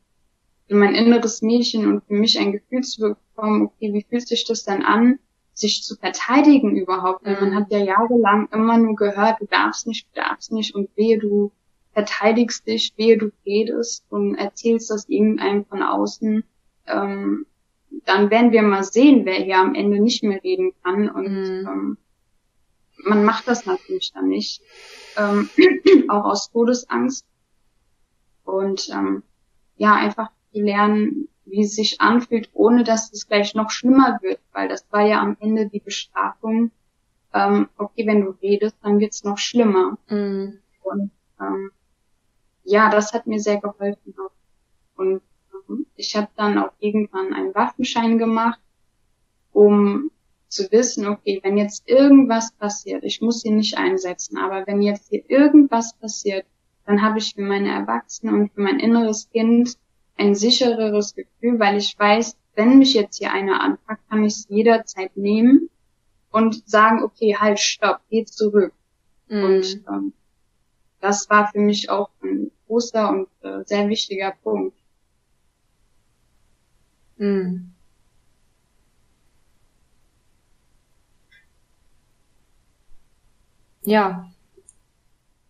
für 0.67 0.75
mein 0.75 0.93
inneres 0.93 1.41
Mädchen 1.41 1.87
und 1.87 2.03
für 2.03 2.13
mich 2.13 2.37
ein 2.37 2.51
Gefühl 2.51 2.83
zu 2.83 3.15
bekommen, 3.35 3.63
okay, 3.63 3.93
wie 3.93 4.05
fühlt 4.07 4.27
sich 4.27 4.45
das 4.45 4.65
dann 4.65 4.83
an, 4.83 5.19
sich 5.57 5.83
zu 5.83 5.95
verteidigen 5.95 6.75
überhaupt? 6.75 7.25
Weil 7.25 7.39
man 7.39 7.49
mhm. 7.51 7.55
hat 7.55 7.71
ja 7.71 7.79
jahrelang 7.79 8.47
immer 8.51 8.77
nur 8.77 8.95
gehört, 8.95 9.41
du 9.41 9.45
darfst 9.45 9.87
nicht, 9.87 10.07
du 10.07 10.21
darfst 10.21 10.51
nicht 10.51 10.75
und 10.75 10.89
wehe, 10.95 11.17
du 11.17 11.51
verteidigst 11.93 12.67
dich, 12.67 12.93
wehe, 12.97 13.17
du 13.17 13.31
redest 13.45 14.05
und 14.09 14.35
erzählst 14.35 14.91
das 14.91 15.09
irgendeinem 15.09 15.65
von 15.65 15.81
außen. 15.81 16.43
Ähm, 16.85 17.45
dann 18.05 18.29
werden 18.29 18.51
wir 18.51 18.61
mal 18.61 18.83
sehen, 18.83 19.25
wer 19.25 19.35
hier 19.35 19.57
am 19.57 19.73
Ende 19.73 19.99
nicht 19.99 20.23
mehr 20.23 20.43
reden 20.43 20.73
kann 20.83 21.09
und 21.09 21.31
mhm. 21.31 21.67
ähm, 21.67 21.97
man 23.03 23.23
macht 23.23 23.47
das 23.47 23.65
natürlich 23.65 24.11
dann 24.13 24.27
nicht, 24.27 24.61
ähm, 25.17 25.49
auch 26.09 26.25
aus 26.25 26.51
Todesangst. 26.51 27.25
Und 28.43 28.89
ähm, 28.89 29.23
ja, 29.75 29.93
einfach 29.95 30.29
lernen, 30.51 31.27
wie 31.49 31.63
es 31.63 31.75
sich 31.75 32.01
anfühlt, 32.01 32.49
ohne 32.53 32.83
dass 32.83 33.11
es 33.11 33.27
gleich 33.27 33.55
noch 33.55 33.69
schlimmer 33.69 34.19
wird, 34.21 34.39
weil 34.53 34.67
das 34.67 34.85
war 34.91 35.05
ja 35.05 35.21
am 35.21 35.37
Ende 35.39 35.67
die 35.67 35.79
Bestrafung. 35.79 36.71
Ähm, 37.33 37.69
okay, 37.77 38.05
wenn 38.05 38.21
du 38.21 38.31
redest, 38.41 38.75
dann 38.81 38.99
wird's 38.99 39.23
noch 39.23 39.37
schlimmer. 39.37 39.97
Mhm. 40.09 40.59
Und 40.83 41.11
ähm, 41.39 41.71
ja, 42.63 42.89
das 42.89 43.13
hat 43.13 43.27
mir 43.27 43.39
sehr 43.39 43.59
geholfen. 43.59 44.13
Auch. 44.17 44.31
Und 44.97 45.21
ähm, 45.69 45.85
ich 45.95 46.15
habe 46.15 46.29
dann 46.35 46.57
auch 46.57 46.71
irgendwann 46.79 47.33
einen 47.33 47.55
Waffenschein 47.55 48.17
gemacht, 48.17 48.59
um 49.51 50.11
zu 50.47 50.71
wissen, 50.71 51.07
okay, 51.07 51.39
wenn 51.43 51.57
jetzt 51.57 51.87
irgendwas 51.89 52.53
passiert, 52.53 53.03
ich 53.03 53.21
muss 53.21 53.41
sie 53.41 53.51
nicht 53.51 53.77
einsetzen, 53.77 54.37
aber 54.37 54.65
wenn 54.65 54.81
jetzt 54.81 55.09
hier 55.09 55.29
irgendwas 55.29 55.93
passiert, 55.97 56.45
dann 56.85 57.01
habe 57.01 57.19
ich 57.19 57.33
für 57.35 57.41
meine 57.41 57.69
Erwachsenen 57.69 58.33
und 58.33 58.53
für 58.53 58.61
mein 58.61 58.79
inneres 58.79 59.29
Kind 59.29 59.77
ein 60.17 60.35
sichereres 60.35 61.15
Gefühl, 61.15 61.59
weil 61.59 61.77
ich 61.77 61.97
weiß, 61.97 62.37
wenn 62.55 62.79
mich 62.79 62.93
jetzt 62.93 63.17
hier 63.17 63.31
einer 63.31 63.61
anpackt, 63.61 64.09
kann 64.09 64.23
ich 64.23 64.33
es 64.33 64.47
jederzeit 64.49 65.15
nehmen 65.15 65.69
und 66.31 66.67
sagen, 66.67 67.03
okay, 67.03 67.35
halt, 67.39 67.59
stopp, 67.59 68.01
geh 68.09 68.25
zurück. 68.25 68.73
Mhm. 69.27 69.43
Und 69.43 69.83
ähm, 69.87 70.13
das 70.99 71.29
war 71.29 71.47
für 71.51 71.59
mich 71.59 71.89
auch 71.89 72.09
ein 72.23 72.51
großer 72.67 73.09
und 73.09 73.27
äh, 73.41 73.63
sehr 73.65 73.87
wichtiger 73.87 74.33
Punkt. 74.43 74.75
Mhm. 77.17 77.73
Ja, 83.83 84.29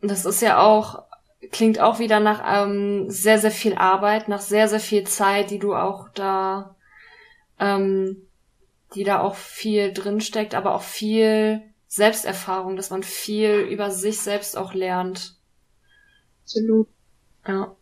das 0.01 0.25
ist 0.25 0.41
ja 0.41 0.59
auch, 0.59 1.06
klingt 1.51 1.79
auch 1.79 1.99
wieder 1.99 2.19
nach 2.19 2.41
ähm, 2.45 3.09
sehr, 3.09 3.39
sehr 3.39 3.51
viel 3.51 3.75
Arbeit, 3.75 4.27
nach 4.27 4.41
sehr, 4.41 4.67
sehr 4.67 4.79
viel 4.79 5.05
Zeit, 5.05 5.51
die 5.51 5.59
du 5.59 5.75
auch 5.75 6.09
da, 6.09 6.75
ähm, 7.59 8.27
die 8.95 9.03
da 9.03 9.19
auch 9.19 9.35
viel 9.35 9.93
drinsteckt, 9.93 10.55
aber 10.55 10.73
auch 10.75 10.81
viel 10.81 11.61
Selbsterfahrung, 11.87 12.75
dass 12.75 12.89
man 12.89 13.03
viel 13.03 13.67
über 13.69 13.91
sich 13.91 14.19
selbst 14.19 14.57
auch 14.57 14.73
lernt. 14.73 15.35
Absolut. 16.43 16.87
Ja. 17.47 17.75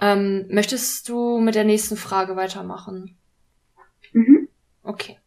Ähm, 0.00 0.46
möchtest 0.48 1.08
du 1.08 1.38
mit 1.38 1.54
der 1.54 1.64
nächsten 1.64 1.96
Frage 1.96 2.36
weitermachen? 2.36 3.16
Mhm. 4.12 4.48
Okay. 4.82 5.18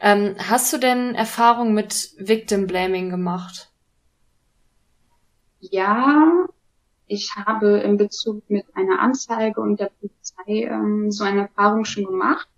Ähm, 0.00 0.36
hast 0.38 0.72
du 0.72 0.78
denn 0.78 1.14
Erfahrung 1.14 1.74
mit 1.74 2.10
Victim 2.18 2.66
Blaming 2.66 3.08
gemacht? 3.08 3.70
Ja, 5.60 6.46
ich 7.06 7.34
habe 7.36 7.78
in 7.80 7.96
Bezug 7.96 8.48
mit 8.48 8.66
einer 8.74 9.00
Anzeige 9.00 9.60
und 9.60 9.80
der 9.80 9.90
Polizei 10.00 10.66
ähm, 10.66 11.10
so 11.10 11.24
eine 11.24 11.42
Erfahrung 11.42 11.84
schon 11.84 12.04
gemacht. 12.04 12.48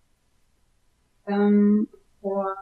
Ähm, 1.27 1.89
vor 2.21 2.57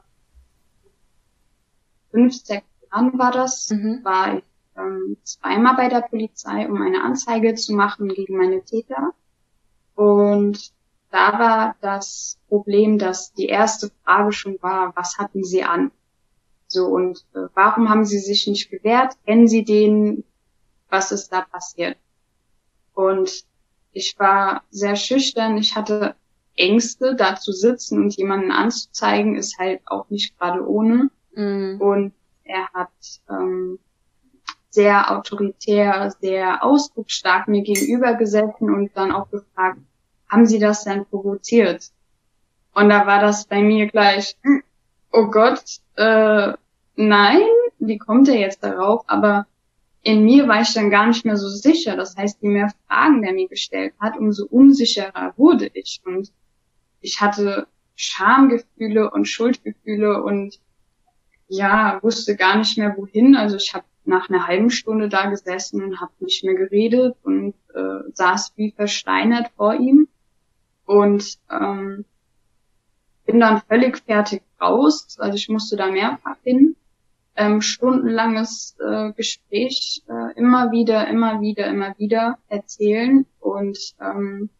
fünf, 2.11 2.35
sechs 2.35 2.67
Jahren 2.91 3.19
war 3.19 3.33
das, 3.33 3.71
mhm. 3.71 4.01
war 4.05 4.39
ich 4.39 4.45
ähm, 4.77 5.17
zweimal 5.25 5.77
bei 5.77 5.89
der 5.89 6.03
Polizei, 6.03 6.69
um 6.69 6.81
eine 6.81 7.03
Anzeige 7.03 7.55
zu 7.55 7.75
machen 7.75 8.09
gegen 8.09 8.37
meine 8.37 8.63
Täter. 8.65 9.13
Und 9.95 10.73
da 11.11 11.39
war 11.39 11.77
das 11.81 12.39
Problem, 12.49 12.99
dass 12.99 13.33
die 13.35 13.47
erste 13.47 13.91
Frage 14.05 14.33
schon 14.33 14.59
war, 14.63 14.97
was 14.97 15.19
hatten 15.19 15.45
sie 15.45 15.63
an? 15.63 15.91
So, 16.69 16.87
und 16.87 17.27
äh, 17.35 17.49
warum 17.55 17.91
haben 17.91 18.07
sie 18.07 18.19
sich 18.19 18.47
nicht 18.47 18.71
gewehrt? 18.71 19.15
Kennen 19.27 19.47
sie 19.47 19.65
den? 19.65 20.25
Was 20.93 21.11
ist 21.11 21.33
da 21.33 21.41
passiert? 21.41 21.97
Und 22.93 23.45
ich 23.93 24.15
war 24.19 24.63
sehr 24.71 24.95
schüchtern. 24.95 25.57
Ich 25.57 25.75
hatte 25.75 26.17
Ängste, 26.55 27.17
da 27.17 27.37
zu 27.37 27.51
sitzen 27.51 28.03
und 28.03 28.15
jemanden 28.15 28.51
anzuzeigen, 28.51 29.37
ist 29.37 29.59
halt 29.59 29.81
auch 29.87 30.11
nicht 30.11 30.39
gerade 30.39 30.69
ohne. 30.69 31.11
Mhm. 31.35 31.81
Und 31.81 32.13
er 32.45 32.69
hat 32.75 32.91
ähm, 33.31 33.79
sehr 34.69 35.11
autoritär, 35.11 36.13
sehr 36.21 36.63
ausdrucksstark 36.63 37.49
mir 37.49 37.63
gegenüber 37.63 38.13
gesessen 38.13 38.69
und 38.69 38.95
dann 38.95 39.13
auch 39.13 39.31
gefragt, 39.31 39.79
haben 40.29 40.45
Sie 40.45 40.59
das 40.59 40.85
denn 40.85 41.07
provoziert? 41.07 41.91
Und 42.75 42.91
da 42.91 43.07
war 43.07 43.23
das 43.23 43.47
bei 43.47 43.63
mir 43.63 43.87
gleich, 43.87 44.37
oh 45.11 45.29
Gott, 45.29 45.63
äh, 45.97 46.53
nein, 46.97 47.43
wie 47.79 47.97
kommt 47.97 48.29
er 48.29 48.39
jetzt 48.39 48.63
darauf? 48.63 49.05
Aber 49.07 49.47
in 50.03 50.25
mir 50.25 50.49
war 50.49 50.61
ich 50.61 50.75
dann 50.75 50.91
gar 50.91 51.07
nicht 51.07 51.25
mehr 51.25 51.37
so 51.37 51.49
sicher. 51.49 51.97
Das 51.97 52.17
heißt, 52.17 52.43
je 52.43 52.49
mehr 52.49 52.73
Fragen 52.87 53.23
der 53.23 53.33
mir 53.33 53.49
gestellt 53.49 53.95
hat, 54.01 54.17
umso 54.17 54.47
unsicherer 54.47 55.35
wurde 55.37 55.71
ich. 55.75 56.01
Und 56.05 56.33
ich 57.01 57.21
hatte 57.21 57.69
Schamgefühle 57.95 59.11
und 59.11 59.27
Schuldgefühle 59.27 60.23
und 60.23 60.59
ja, 61.47 61.99
wusste 62.03 62.37
gar 62.37 62.57
nicht 62.57 62.79
mehr 62.79 62.97
wohin. 62.97 63.37
Also 63.37 63.57
ich 63.57 63.75
habe 63.75 63.85
nach 64.05 64.29
einer 64.29 64.47
halben 64.49 64.71
Stunde 64.71 65.09
da 65.09 65.31
gesessen 65.31 65.85
und 65.85 66.01
habe 66.01 66.13
nicht 66.19 66.43
mehr 66.43 66.55
geredet 66.55 67.17
und 67.23 67.55
äh, 67.75 68.11
saß 68.13 68.55
wie 68.57 68.73
versteinert 68.73 69.53
vor 69.57 69.75
ihm 69.75 70.09
und 70.85 71.39
ähm, 71.49 72.05
bin 73.25 73.39
dann 73.39 73.63
völlig 73.69 73.99
fertig 73.99 74.43
raus. 74.61 75.17
Also 75.21 75.37
ich 75.37 75.49
musste 75.49 75.77
da 75.77 75.91
mehrfach 75.91 76.37
hin 76.43 76.75
ähm, 77.43 77.61
stundenlanges 77.61 78.77
äh, 78.81 79.13
Gespräch 79.13 80.03
äh, 80.09 80.39
immer 80.39 80.71
wieder, 80.71 81.09
immer 81.09 81.41
wieder, 81.41 81.67
immer 81.67 81.95
wieder 81.99 82.39
erzählen. 82.49 83.27
Und 83.41 83.79
ähm, 84.01 84.51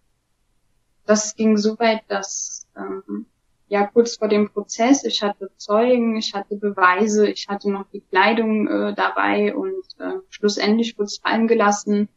das 1.07 1.37
ging 1.37 1.57
so 1.57 1.79
weit, 1.79 2.03
dass 2.09 2.67
ähm, 2.77 3.27
ja 3.69 3.87
kurz 3.87 4.17
vor 4.17 4.29
dem 4.29 4.51
Prozess, 4.51 5.05
ich 5.05 5.23
hatte 5.23 5.51
Zeugen, 5.57 6.17
ich 6.17 6.35
hatte 6.35 6.57
Beweise, 6.57 7.29
ich 7.29 7.49
hatte 7.49 7.71
noch 7.71 7.87
die 7.93 8.01
Kleidung 8.01 8.69
äh, 8.69 8.95
dabei 8.95 9.55
und 9.55 9.85
äh, 9.99 10.19
schlussendlich 10.29 10.99
wurde 10.99 11.07
es 11.07 11.19
fallen 11.19 11.49
gelassen, 11.49 12.09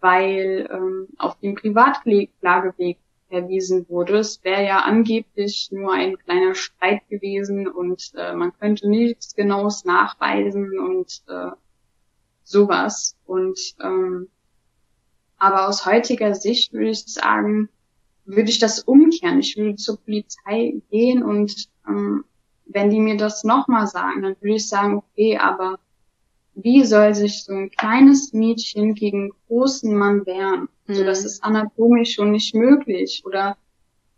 weil 0.00 0.68
ähm, 0.70 1.08
auf 1.16 1.38
dem 1.40 1.54
Privatklageweg 1.54 2.98
verwiesen 3.32 3.88
wurde. 3.88 4.18
Es 4.18 4.44
wäre 4.44 4.62
ja 4.62 4.80
angeblich 4.80 5.70
nur 5.72 5.90
ein 5.90 6.18
kleiner 6.18 6.54
Streit 6.54 7.08
gewesen 7.08 7.66
und 7.66 8.12
äh, 8.14 8.34
man 8.34 8.52
könnte 8.58 8.88
nichts 8.88 9.34
Genaues 9.34 9.86
nachweisen 9.86 10.78
und 10.78 11.22
äh, 11.28 11.52
sowas. 12.44 13.16
Und 13.24 13.58
ähm, 13.80 14.28
aber 15.38 15.66
aus 15.66 15.86
heutiger 15.86 16.34
Sicht 16.34 16.74
würde 16.74 16.90
ich 16.90 17.06
sagen, 17.06 17.70
würde 18.26 18.50
ich 18.50 18.58
das 18.58 18.80
umkehren. 18.80 19.40
Ich 19.40 19.56
würde 19.56 19.76
zur 19.76 19.98
Polizei 19.98 20.74
gehen 20.90 21.22
und 21.22 21.68
ähm, 21.88 22.24
wenn 22.66 22.90
die 22.90 23.00
mir 23.00 23.16
das 23.16 23.44
nochmal 23.44 23.86
sagen, 23.86 24.22
dann 24.22 24.36
würde 24.40 24.56
ich 24.56 24.68
sagen, 24.68 24.96
okay, 24.96 25.38
aber 25.38 25.78
wie 26.54 26.84
soll 26.84 27.14
sich 27.14 27.44
so 27.44 27.52
ein 27.52 27.70
kleines 27.70 28.32
Mädchen 28.32 28.94
gegen 28.94 29.22
einen 29.22 29.32
großen 29.48 29.94
Mann 29.94 30.26
wehren? 30.26 30.68
Mhm. 30.86 30.94
So, 30.94 31.04
das 31.04 31.24
ist 31.24 31.42
anatomisch 31.42 32.14
schon 32.14 32.32
nicht 32.32 32.54
möglich. 32.54 33.22
Oder 33.24 33.56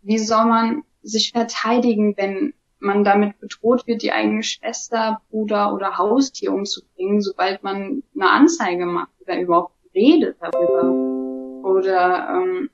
wie 0.01 0.17
soll 0.17 0.45
man 0.45 0.83
sich 1.01 1.31
verteidigen, 1.31 2.15
wenn 2.17 2.53
man 2.79 3.03
damit 3.03 3.39
bedroht 3.39 3.87
wird, 3.87 4.01
die 4.01 4.11
eigene 4.11 4.43
Schwester, 4.43 5.21
Bruder 5.29 5.73
oder 5.73 5.97
Haustier 5.97 6.53
umzubringen, 6.53 7.21
sobald 7.21 7.63
man 7.63 8.03
eine 8.13 8.29
Anzeige 8.29 8.85
macht 8.85 9.11
oder 9.21 9.39
überhaupt 9.39 9.75
redet 9.93 10.37
darüber? 10.41 10.91
Oder 11.67 12.29
ähm, 12.29 12.69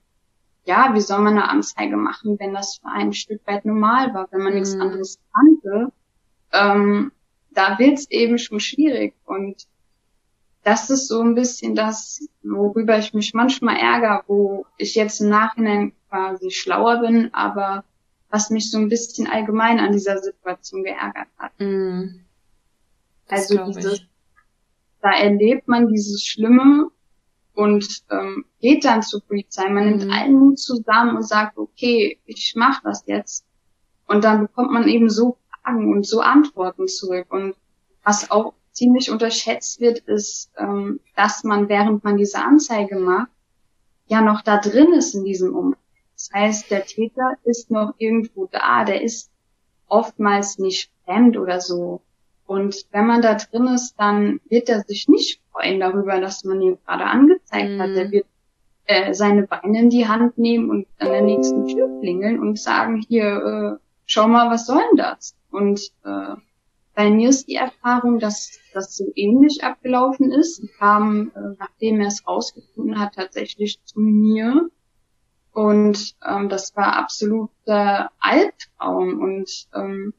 ja, 0.65 0.91
wie 0.93 1.01
soll 1.01 1.19
man 1.19 1.33
eine 1.33 1.49
Anzeige 1.49 1.97
machen, 1.97 2.37
wenn 2.39 2.53
das 2.53 2.77
für 2.77 2.89
ein 2.89 3.13
Stück 3.13 3.41
weit 3.47 3.65
normal 3.65 4.13
war, 4.13 4.27
wenn 4.31 4.41
man 4.41 4.53
mhm. 4.53 4.59
nichts 4.59 4.75
anderes 4.75 5.19
kannte? 5.33 5.91
Ähm, 6.51 7.11
da 7.51 7.77
wird's 7.79 8.09
eben 8.09 8.37
schon 8.37 8.59
schwierig. 8.59 9.13
Und 9.25 9.67
das 10.63 10.89
ist 10.89 11.07
so 11.07 11.21
ein 11.21 11.35
bisschen 11.35 11.75
das, 11.75 12.27
worüber 12.43 12.97
ich 12.97 13.13
mich 13.13 13.33
manchmal 13.33 13.77
ärgere, 13.77 14.23
wo 14.27 14.65
ich 14.77 14.95
jetzt 14.95 15.21
im 15.21 15.29
Nachhinein 15.29 15.93
quasi 16.09 16.51
schlauer 16.51 17.01
bin, 17.01 17.33
aber 17.33 17.83
was 18.29 18.49
mich 18.49 18.71
so 18.71 18.77
ein 18.77 18.89
bisschen 18.89 19.27
allgemein 19.27 19.79
an 19.79 19.91
dieser 19.91 20.19
Situation 20.19 20.83
geärgert 20.83 21.27
hat. 21.37 21.51
Mm, 21.59 22.21
also 23.27 23.65
dieses, 23.65 24.03
da 25.01 25.11
erlebt 25.11 25.67
man 25.67 25.87
dieses 25.87 26.23
Schlimme 26.23 26.89
und 27.53 28.03
ähm, 28.09 28.45
geht 28.61 28.85
dann 28.85 29.01
zur 29.01 29.21
Polizei. 29.21 29.67
Man 29.69 29.85
nimmt 29.85 30.07
mm. 30.07 30.11
allen 30.11 30.39
Mut 30.39 30.59
zusammen 30.59 31.17
und 31.17 31.27
sagt, 31.27 31.57
okay, 31.57 32.19
ich 32.25 32.53
mach 32.55 32.81
das 32.83 33.03
jetzt. 33.07 33.45
Und 34.07 34.23
dann 34.23 34.41
bekommt 34.41 34.71
man 34.71 34.87
eben 34.87 35.09
so 35.09 35.37
Fragen 35.63 35.93
und 35.93 36.05
so 36.05 36.21
Antworten 36.21 36.87
zurück. 36.87 37.27
Und 37.29 37.55
was 38.03 38.31
auch 38.31 38.53
ziemlich 38.71 39.11
unterschätzt 39.11 39.79
wird, 39.79 39.99
ist, 39.99 40.51
ähm, 40.57 40.99
dass 41.15 41.43
man, 41.43 41.69
während 41.69 42.03
man 42.03 42.17
diese 42.17 42.43
Anzeige 42.43 42.97
macht, 42.97 43.29
ja 44.07 44.21
noch 44.21 44.41
da 44.41 44.57
drin 44.57 44.93
ist 44.93 45.15
in 45.15 45.23
diesem 45.23 45.55
Umfeld. 45.55 45.77
Das 46.15 46.29
heißt, 46.33 46.71
der 46.71 46.85
Täter 46.85 47.33
ist 47.43 47.71
noch 47.71 47.95
irgendwo 47.97 48.45
da, 48.45 48.83
der 48.83 49.01
ist 49.01 49.31
oftmals 49.87 50.59
nicht 50.59 50.91
fremd 51.05 51.37
oder 51.37 51.59
so. 51.61 52.01
Und 52.45 52.85
wenn 52.91 53.07
man 53.07 53.21
da 53.21 53.35
drin 53.35 53.67
ist, 53.67 53.95
dann 53.97 54.39
wird 54.49 54.69
er 54.69 54.81
sich 54.81 55.07
nicht 55.07 55.41
freuen 55.51 55.79
darüber, 55.79 56.19
dass 56.19 56.43
man 56.43 56.61
ihn 56.61 56.77
gerade 56.85 57.05
angezeigt 57.05 57.71
mhm. 57.71 57.81
hat. 57.81 57.89
Er 57.91 58.11
wird 58.11 58.25
äh, 58.85 59.13
seine 59.13 59.43
Beine 59.43 59.79
in 59.79 59.89
die 59.89 60.07
Hand 60.07 60.37
nehmen 60.37 60.69
und 60.69 60.87
an 60.99 61.09
der 61.09 61.21
nächsten 61.21 61.67
Tür 61.67 61.87
klingeln 62.01 62.39
und 62.39 62.59
sagen, 62.59 63.03
hier, 63.07 63.79
äh, 63.79 63.90
schau 64.11 64.27
mal, 64.27 64.51
was 64.51 64.65
soll 64.65 64.81
denn 64.89 64.97
das? 64.97 65.35
Und 65.51 65.79
äh, 66.03 66.35
bei 66.93 67.09
mir 67.09 67.29
ist 67.29 67.47
die 67.47 67.55
Erfahrung, 67.55 68.19
dass 68.19 68.59
das 68.73 68.95
so 68.97 69.05
ähnlich 69.15 69.63
abgelaufen 69.63 70.31
ist. 70.31 70.61
kam, 70.77 71.31
äh, 71.33 71.55
nachdem 71.57 72.01
er 72.01 72.07
es 72.07 72.27
rausgefunden 72.27 72.99
hat, 72.99 73.15
tatsächlich 73.15 73.79
zu 73.85 73.99
mir. 74.01 74.69
Und 75.53 76.15
ähm, 76.27 76.49
das 76.49 76.75
war 76.75 76.97
absoluter 76.97 78.11
Albtraum. 78.19 79.21
Und 79.21 79.69
ähm, 79.73 80.13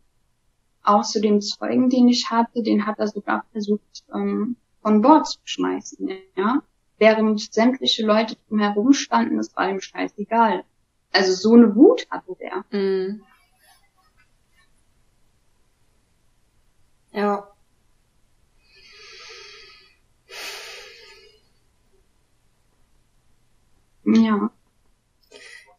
auch 0.82 1.02
zu 1.02 1.20
dem 1.20 1.42
Zeugen, 1.42 1.90
den 1.90 2.08
ich 2.08 2.30
hatte, 2.30 2.62
den 2.62 2.86
hat 2.86 2.98
er 2.98 3.08
sogar 3.08 3.44
versucht, 3.52 4.04
ähm, 4.14 4.56
von 4.80 5.02
Bord 5.02 5.26
zu 5.26 5.38
schmeißen. 5.44 6.08
Ja? 6.34 6.62
Während 6.98 7.52
sämtliche 7.52 8.06
Leute 8.06 8.36
drumherum 8.48 8.94
standen, 8.94 9.36
das 9.36 9.54
war 9.54 9.68
ihm 9.68 9.82
scheißegal. 9.82 10.64
Also 11.12 11.32
so 11.34 11.52
eine 11.54 11.76
Wut 11.76 12.06
hatte 12.10 12.34
der. 12.40 12.64
Mm. 12.70 13.22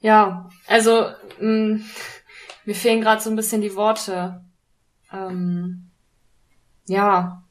Ja, 0.03 0.49
also 0.67 1.13
mh, 1.39 1.77
mm, 1.77 1.85
mir 2.65 2.75
fehlen 2.75 2.99
gerade 2.99 3.21
so 3.21 3.29
ein 3.29 3.37
bisschen 3.37 3.61
die 3.61 3.75
Worte. 3.75 4.43
Ähm, 5.11 5.89
ja. 6.87 7.41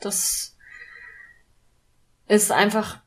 Das 0.00 0.56
ist 2.26 2.50
einfach, 2.50 2.98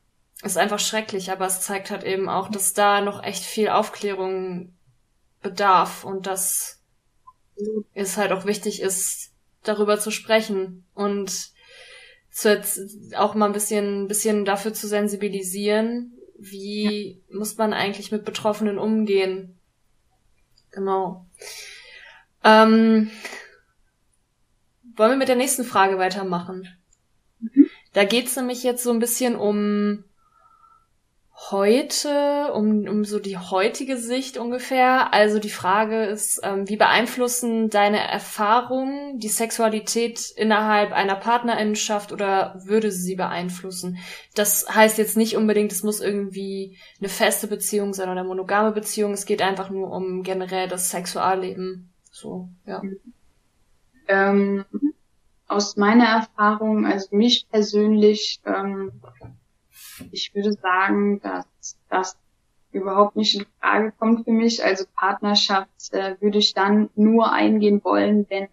ist 0.42 0.58
einfach 0.58 0.80
schrecklich, 0.80 1.30
aber 1.30 1.48
es 1.48 1.60
zeigt 1.60 1.92
halt 1.92 2.06
eben 2.06 2.30
auch, 2.30 2.50
dass 2.50 2.74
da 2.74 3.02
noch 3.02 3.22
echt 3.22 3.44
viel 3.44 3.70
Aufklärung 3.70 4.74
bedarf 5.42 6.06
und 6.06 6.28
dass 6.28 6.82
es 7.94 8.16
halt 8.16 8.32
auch 8.32 8.46
wichtig 8.46 8.82
ist, 8.82 9.34
darüber 9.64 10.00
zu 10.00 10.12
sprechen 10.12 10.86
und 10.94 11.52
zu 12.32 12.50
jetzt 12.50 12.80
auch 13.16 13.36
mal 13.36 13.48
ein 13.48 13.54
bisschen, 13.54 14.08
bisschen 14.08 14.46
dafür 14.46 14.74
zu 14.74 14.88
sensibilisieren, 14.88 16.17
wie 16.38 17.22
ja. 17.30 17.38
muss 17.38 17.58
man 17.58 17.74
eigentlich 17.74 18.12
mit 18.12 18.26
Betroffenen 18.26 18.78
umgehen. 18.78 19.58
Genau. 20.72 21.26
Ähm, 22.44 23.10
wollen 24.96 25.12
wir 25.12 25.18
mit 25.18 25.28
der 25.28 25.36
nächsten 25.36 25.64
Frage 25.64 25.98
weitermachen? 25.98 26.68
Mhm. 27.40 27.68
Da 27.94 28.04
geht's 28.04 28.36
nämlich 28.36 28.64
jetzt 28.64 28.84
so 28.84 28.92
ein 28.92 29.00
bisschen 29.00 29.36
um 29.36 30.04
heute, 31.52 32.52
um, 32.54 32.88
um 32.88 33.06
so 33.06 33.20
die 33.20 33.38
heutige 33.38 33.98
Sicht 33.98 34.38
ungefähr. 34.38 35.14
Also 35.14 35.38
die 35.38 35.52
Frage 35.52 36.06
ist, 36.06 36.40
ähm, 36.44 36.68
wie 36.68 36.78
beeinflussen 36.78 37.70
deine 37.70 38.00
Erfahrungen 38.00 39.20
die 39.20 39.28
Sexualität 39.28 40.32
innerhalb 40.36 40.92
einer 40.92 41.16
Partnerinnenschaft 41.16 42.12
oder 42.12 42.60
würde 42.66 42.92
sie 42.92 43.16
beeinflussen? 43.16 44.00
Das 44.34 44.68
heißt 44.68 44.98
jetzt 44.98 45.16
nicht 45.16 45.38
unbedingt, 45.38 45.72
es 45.72 45.84
muss 45.84 46.02
irgendwie 46.02 46.76
eine 47.00 47.10
feste 47.10 47.48
Beziehung 47.48 47.94
sein 47.94 48.10
oder 48.10 48.22
eine 48.22 48.28
monogame 48.28 48.72
Beziehung. 48.72 49.14
Es 49.14 49.28
geht 49.28 49.44
einfach 49.44 49.70
nur 49.70 49.92
um 49.92 50.24
generell 50.24 50.68
das 50.68 50.90
Sexualleben. 50.90 51.94
So, 52.12 52.50
ja. 52.66 52.82
Ähm, 54.08 54.66
aus 55.48 55.78
meiner 55.78 56.06
Erfahrung, 56.06 56.88
also 56.88 57.16
mich 57.16 57.48
persönlich, 57.52 58.42
ähm, 58.44 58.92
ich 60.12 60.34
würde 60.34 60.54
sagen, 60.54 61.20
dass 61.22 61.78
das 61.90 62.18
überhaupt 62.72 63.16
nicht 63.16 63.36
in 63.36 63.46
Frage 63.60 63.94
kommt 63.98 64.26
für 64.26 64.32
mich. 64.32 64.64
Also 64.64 64.86
Partnerschaft 64.96 65.94
äh, 65.94 66.16
würde 66.20 66.40
ich 66.40 66.54
dann 66.54 66.90
nur 66.96 67.32
eingehen 67.32 67.84
wollen, 67.84 68.26
wenn 68.30 68.48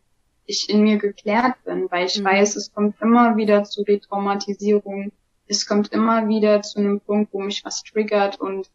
ich 0.46 0.68
in 0.68 0.82
mir 0.82 0.98
geklärt 0.98 1.56
bin, 1.64 1.90
weil 1.90 2.06
ich 2.06 2.18
mhm. 2.20 2.24
weiß, 2.24 2.56
es 2.56 2.72
kommt 2.72 3.00
immer 3.00 3.36
wieder 3.36 3.64
zu 3.64 3.82
Retraumatisierung. 3.82 5.12
Es 5.46 5.66
kommt 5.66 5.92
immer 5.92 6.28
wieder 6.28 6.62
zu 6.62 6.78
einem 6.78 7.00
Punkt, 7.00 7.32
wo 7.32 7.40
mich 7.40 7.64
was 7.64 7.82
triggert 7.82 8.40
und 8.40 8.70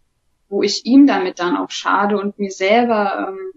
wo 0.50 0.64
ich 0.64 0.86
ihm 0.86 1.06
damit 1.08 1.40
dann 1.40 1.58
auch 1.58 1.70
schade 1.70 2.18
und 2.18 2.40
mir 2.40 2.52
selber, 2.52 3.30
ähm, 3.30 3.52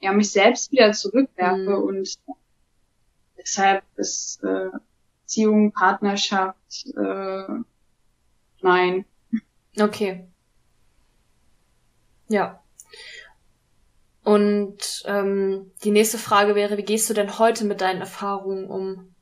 ja, 0.00 0.12
mich 0.12 0.30
selbst 0.30 0.72
wieder 0.72 0.92
zurückwerfe 0.92 1.78
mhm. 1.78 1.82
und 1.82 2.18
deshalb 3.38 3.84
ist 3.96 4.42
äh, 4.44 4.70
Beziehung, 5.22 5.72
Partnerschaft, 5.72 6.86
äh, 6.96 7.44
Nein. 8.64 9.04
Okay. 9.78 10.26
Ja. 12.28 12.62
Und 14.24 15.02
ähm, 15.04 15.70
die 15.84 15.90
nächste 15.90 16.16
Frage 16.16 16.54
wäre, 16.54 16.78
wie 16.78 16.82
gehst 16.82 17.10
du 17.10 17.14
denn 17.14 17.38
heute 17.38 17.66
mit 17.66 17.82
deinen 17.82 18.00
Erfahrungen 18.00 18.64
um? 18.70 19.14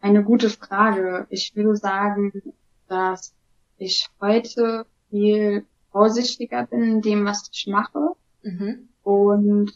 Eine 0.00 0.22
gute 0.22 0.48
Frage. 0.48 1.26
Ich 1.28 1.56
würde 1.56 1.74
sagen, 1.74 2.54
dass 2.86 3.34
ich 3.78 4.06
heute 4.20 4.86
viel 5.10 5.66
vorsichtiger 5.90 6.66
bin 6.66 6.84
in 6.84 7.02
dem, 7.02 7.24
was 7.24 7.50
ich 7.52 7.66
mache. 7.66 8.10
Mhm. 8.42 8.90
Und 9.02 9.72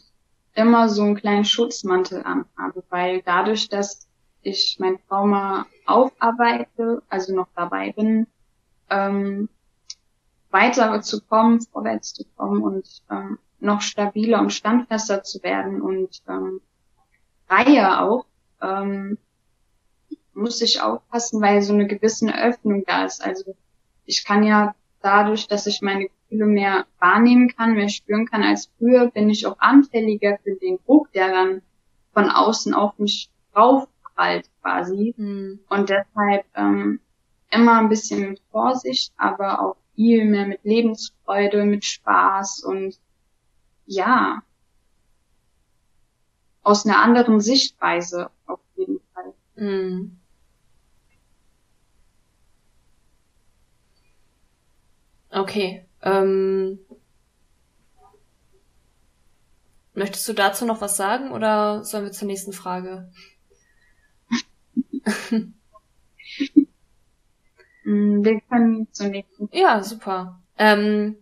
immer 0.55 0.87
so 0.87 1.03
einen 1.03 1.15
kleinen 1.15 1.43
Schutzmantel 1.43 2.23
anhabe, 2.23 2.85
weil 2.89 3.21
dadurch, 3.21 3.67
dass 3.67 4.08
ich 4.41 4.77
mein 4.79 4.99
Trauma 5.07 5.65
aufarbeite, 5.85 7.01
also 7.09 7.35
noch 7.35 7.47
dabei 7.55 7.91
bin, 7.91 8.27
ähm, 8.89 9.49
weiter 10.49 11.01
zu 11.01 11.21
kommen, 11.21 11.61
vorwärts 11.61 12.13
zu 12.13 12.23
kommen 12.35 12.63
und 12.63 13.03
ähm, 13.11 13.37
noch 13.59 13.81
stabiler 13.81 14.39
und 14.39 14.53
standfester 14.53 15.23
zu 15.23 15.43
werden 15.43 15.81
und 15.81 16.21
ähm, 16.27 16.61
Reihe 17.49 18.01
auch, 18.01 18.25
ähm, 18.61 19.17
muss 20.33 20.61
ich 20.61 20.81
aufpassen, 20.81 21.41
weil 21.41 21.61
so 21.61 21.73
eine 21.73 21.87
gewisse 21.87 22.33
Öffnung 22.33 22.83
da 22.85 23.05
ist. 23.05 23.23
Also 23.23 23.55
ich 24.05 24.23
kann 24.23 24.43
ja 24.43 24.75
dadurch, 25.01 25.47
dass 25.47 25.67
ich 25.67 25.81
meine 25.81 26.07
Gefühle 26.07 26.45
mehr 26.45 26.85
wahrnehmen 26.99 27.49
kann, 27.49 27.73
mehr 27.73 27.89
spüren 27.89 28.25
kann 28.25 28.43
als 28.43 28.71
früher, 28.77 29.09
bin 29.11 29.29
ich 29.29 29.45
auch 29.45 29.59
anfälliger 29.59 30.37
für 30.43 30.55
den 30.55 30.79
Druck, 30.85 31.11
der 31.11 31.31
dann 31.31 31.61
von 32.13 32.29
außen 32.29 32.73
auf 32.73 32.97
mich 32.99 33.29
draufprallt 34.19 34.49
quasi. 34.61 35.13
Mhm. 35.17 35.59
Und 35.69 35.89
deshalb 35.89 36.45
ähm, 36.55 36.99
immer 37.51 37.79
ein 37.79 37.89
bisschen 37.89 38.29
mit 38.29 38.41
Vorsicht, 38.51 39.13
aber 39.17 39.61
auch 39.61 39.77
viel 39.95 40.25
mehr 40.25 40.47
mit 40.47 40.63
Lebensfreude, 40.63 41.65
mit 41.65 41.85
Spaß 41.85 42.63
und 42.63 42.97
ja, 43.85 44.43
aus 46.61 46.85
einer 46.85 46.99
anderen 46.99 47.39
Sichtweise 47.39 48.29
auf 48.45 48.59
jeden 48.75 48.99
Fall. 49.13 49.33
Mhm. 49.55 50.19
Okay. 55.31 55.85
Ähm, 56.01 56.79
möchtest 59.93 60.27
du 60.27 60.33
dazu 60.33 60.65
noch 60.65 60.81
was 60.81 60.95
sagen 60.97 61.31
oder 61.31 61.83
sollen 61.83 62.05
wir 62.05 62.11
zur 62.11 62.27
nächsten 62.27 62.53
Frage? 62.53 63.11
Mm, 67.83 68.23
wir 68.23 68.41
können 68.41 68.87
zur 68.91 69.07
nächsten. 69.07 69.49
Ja, 69.51 69.81
super. 69.81 70.41
Ähm, 70.57 71.15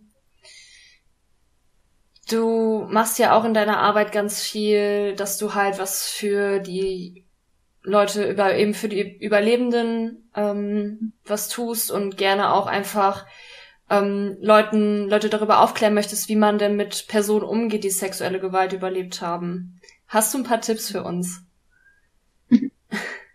du 2.28 2.86
machst 2.90 3.18
ja 3.18 3.32
auch 3.32 3.44
in 3.44 3.54
deiner 3.54 3.78
Arbeit 3.78 4.12
ganz 4.12 4.42
viel, 4.42 5.14
dass 5.14 5.38
du 5.38 5.54
halt 5.54 5.78
was 5.78 6.08
für 6.08 6.58
die 6.58 7.24
Leute 7.82 8.28
über 8.28 8.54
eben 8.54 8.74
für 8.74 8.88
die 8.88 9.18
Überlebenden 9.18 10.30
ähm, 10.34 11.12
was 11.24 11.48
tust 11.48 11.90
und 11.90 12.16
gerne 12.16 12.52
auch 12.52 12.66
einfach 12.66 13.24
ähm, 13.88 14.36
Leuten, 14.40 15.08
Leute 15.08 15.30
darüber 15.30 15.60
aufklären 15.60 15.94
möchtest, 15.94 16.28
wie 16.28 16.36
man 16.36 16.58
denn 16.58 16.76
mit 16.76 17.06
Personen 17.08 17.44
umgeht, 17.44 17.84
die 17.84 17.90
sexuelle 17.90 18.40
Gewalt 18.40 18.74
überlebt 18.74 19.22
haben. 19.22 19.80
Hast 20.06 20.34
du 20.34 20.38
ein 20.38 20.44
paar 20.44 20.60
Tipps 20.60 20.90
für 20.90 21.02
uns? 21.02 21.42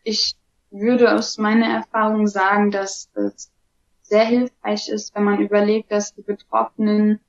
Ich 0.04 0.36
würde 0.74 1.16
aus 1.16 1.38
meiner 1.38 1.68
Erfahrung 1.68 2.28
sagen, 2.28 2.72
dass 2.72 3.10
es 3.14 3.52
sehr 4.02 4.26
hilfreich 4.26 4.90
ist, 4.90 5.16
wenn 5.16 5.24
man 5.24 5.40
überlegt, 5.40 5.92
dass 5.92 6.14
die 6.14 6.22
Betroffenen 6.24 7.20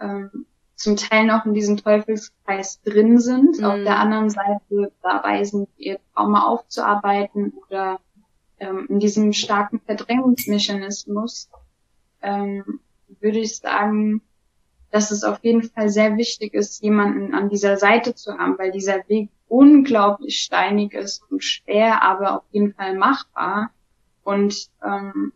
ähm, 0.00 0.46
zum 0.74 0.96
Teil 0.96 1.26
noch 1.26 1.44
in 1.44 1.54
diesem 1.54 1.76
Teufelskreis 1.76 2.80
drin 2.82 3.18
sind, 3.18 3.58
mhm. 3.58 3.64
auf 3.64 3.74
der 3.82 3.98
anderen 3.98 4.30
Seite 4.30 4.92
dabei 5.02 5.44
sind, 5.44 5.68
ihr 5.76 5.98
Trauma 6.14 6.46
aufzuarbeiten 6.46 7.52
oder 7.66 8.00
ähm, 8.58 8.86
in 8.88 9.00
diesem 9.00 9.32
starken 9.32 9.80
Verdrängungsmechanismus 9.80 11.50
ähm, 12.22 12.80
würde 13.20 13.38
ich 13.38 13.58
sagen, 13.58 14.22
dass 14.90 15.10
es 15.10 15.24
auf 15.24 15.38
jeden 15.42 15.62
Fall 15.62 15.88
sehr 15.90 16.16
wichtig 16.16 16.54
ist, 16.54 16.82
jemanden 16.82 17.34
an 17.34 17.48
dieser 17.48 17.76
Seite 17.76 18.14
zu 18.14 18.38
haben, 18.38 18.58
weil 18.58 18.70
dieser 18.70 19.06
Weg 19.08 19.30
unglaublich 19.48 20.40
steinig 20.40 20.94
ist 20.94 21.22
und 21.30 21.42
schwer, 21.42 22.02
aber 22.02 22.36
auf 22.36 22.44
jeden 22.52 22.74
Fall 22.74 22.96
machbar. 22.96 23.70
Und 24.24 24.70
ähm, 24.84 25.32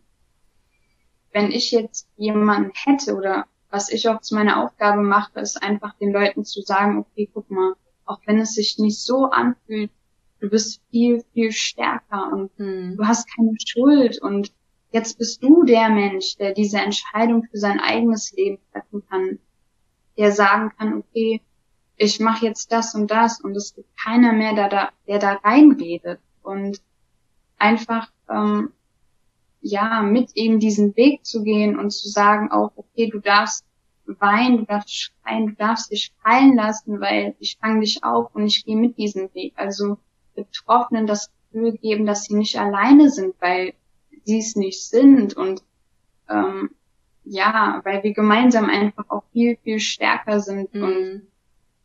wenn 1.31 1.51
ich 1.51 1.71
jetzt 1.71 2.07
jemanden 2.15 2.71
hätte 2.73 3.15
oder 3.15 3.45
was 3.69 3.91
ich 3.91 4.07
auch 4.07 4.21
zu 4.21 4.35
meiner 4.35 4.63
Aufgabe 4.63 5.01
mache, 5.01 5.39
ist 5.39 5.61
einfach 5.61 5.95
den 5.97 6.11
Leuten 6.11 6.45
zu 6.45 6.61
sagen, 6.61 6.99
okay, 6.99 7.27
guck 7.33 7.49
mal, 7.49 7.73
auch 8.05 8.19
wenn 8.25 8.39
es 8.39 8.53
sich 8.53 8.77
nicht 8.77 8.99
so 8.99 9.25
anfühlt, 9.25 9.89
du 10.39 10.49
bist 10.49 10.81
viel, 10.91 11.23
viel 11.33 11.51
stärker 11.51 12.31
und 12.31 12.51
hm. 12.57 12.97
du 12.97 13.07
hast 13.07 13.27
keine 13.35 13.55
Schuld 13.65 14.21
und 14.21 14.53
Jetzt 14.93 15.17
bist 15.17 15.41
du 15.41 15.63
der 15.63 15.89
Mensch, 15.89 16.37
der 16.37 16.53
diese 16.53 16.77
Entscheidung 16.77 17.47
für 17.49 17.57
sein 17.57 17.79
eigenes 17.79 18.31
Leben 18.33 18.59
treffen 18.71 19.03
kann, 19.09 19.39
der 20.19 20.31
sagen 20.31 20.71
kann, 20.77 20.99
okay, 20.99 21.41
ich 22.03 22.19
mache 22.19 22.45
jetzt 22.45 22.71
das 22.71 22.95
und 22.95 23.09
das 23.09 23.39
und 23.41 23.55
es 23.55 23.73
gibt 23.75 23.89
keiner 23.97 24.33
mehr, 24.33 24.53
der 24.53 24.69
da, 24.69 24.89
der 25.07 25.19
da 25.19 25.33
reinredet 25.33 26.19
und 26.41 26.81
einfach 27.57 28.11
ähm, 28.29 28.71
ja 29.61 30.01
mit 30.01 30.31
eben 30.35 30.59
diesen 30.59 30.95
Weg 30.95 31.25
zu 31.25 31.43
gehen 31.43 31.79
und 31.79 31.91
zu 31.91 32.09
sagen 32.09 32.51
auch, 32.51 32.71
okay, 32.75 33.09
du 33.09 33.19
darfst 33.19 33.65
weinen, 34.05 34.57
du 34.57 34.65
darfst 34.65 34.93
schreien, 34.93 35.47
du 35.47 35.53
darfst 35.53 35.91
dich 35.91 36.13
fallen 36.21 36.55
lassen, 36.55 36.99
weil 36.99 37.35
ich 37.39 37.57
fange 37.59 37.79
dich 37.79 38.03
auf 38.03 38.35
und 38.35 38.45
ich 38.45 38.65
gehe 38.65 38.75
mit 38.75 38.97
diesem 38.97 39.33
Weg. 39.33 39.53
Also 39.55 39.97
Betroffenen 40.35 41.07
das 41.07 41.31
Gefühl 41.51 41.77
geben, 41.77 42.05
dass 42.05 42.25
sie 42.25 42.35
nicht 42.35 42.59
alleine 42.59 43.09
sind, 43.09 43.35
weil 43.39 43.73
sie 44.25 44.39
es 44.39 44.55
nicht 44.55 44.83
sind 44.83 45.35
und 45.37 45.63
ähm, 46.29 46.71
ja, 47.23 47.79
weil 47.85 48.03
wir 48.03 48.13
gemeinsam 48.13 48.65
einfach 48.65 49.09
auch 49.09 49.23
viel, 49.31 49.57
viel 49.63 49.79
stärker 49.79 50.41
sind 50.41 50.73
mhm. 50.73 50.83
und 50.83 51.27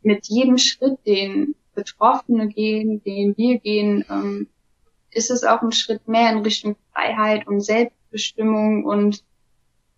mit 0.02 0.26
jedem 0.26 0.58
Schritt, 0.58 0.98
den 1.06 1.54
Betroffene 1.74 2.48
gehen, 2.48 3.02
den 3.04 3.36
wir 3.36 3.58
gehen, 3.58 4.04
ähm, 4.10 4.48
ist 5.10 5.30
es 5.30 5.44
auch 5.44 5.62
ein 5.62 5.72
Schritt 5.72 6.06
mehr 6.08 6.30
in 6.32 6.38
Richtung 6.38 6.76
Freiheit 6.92 7.46
und 7.46 7.60
Selbstbestimmung 7.60 8.84
und 8.84 9.24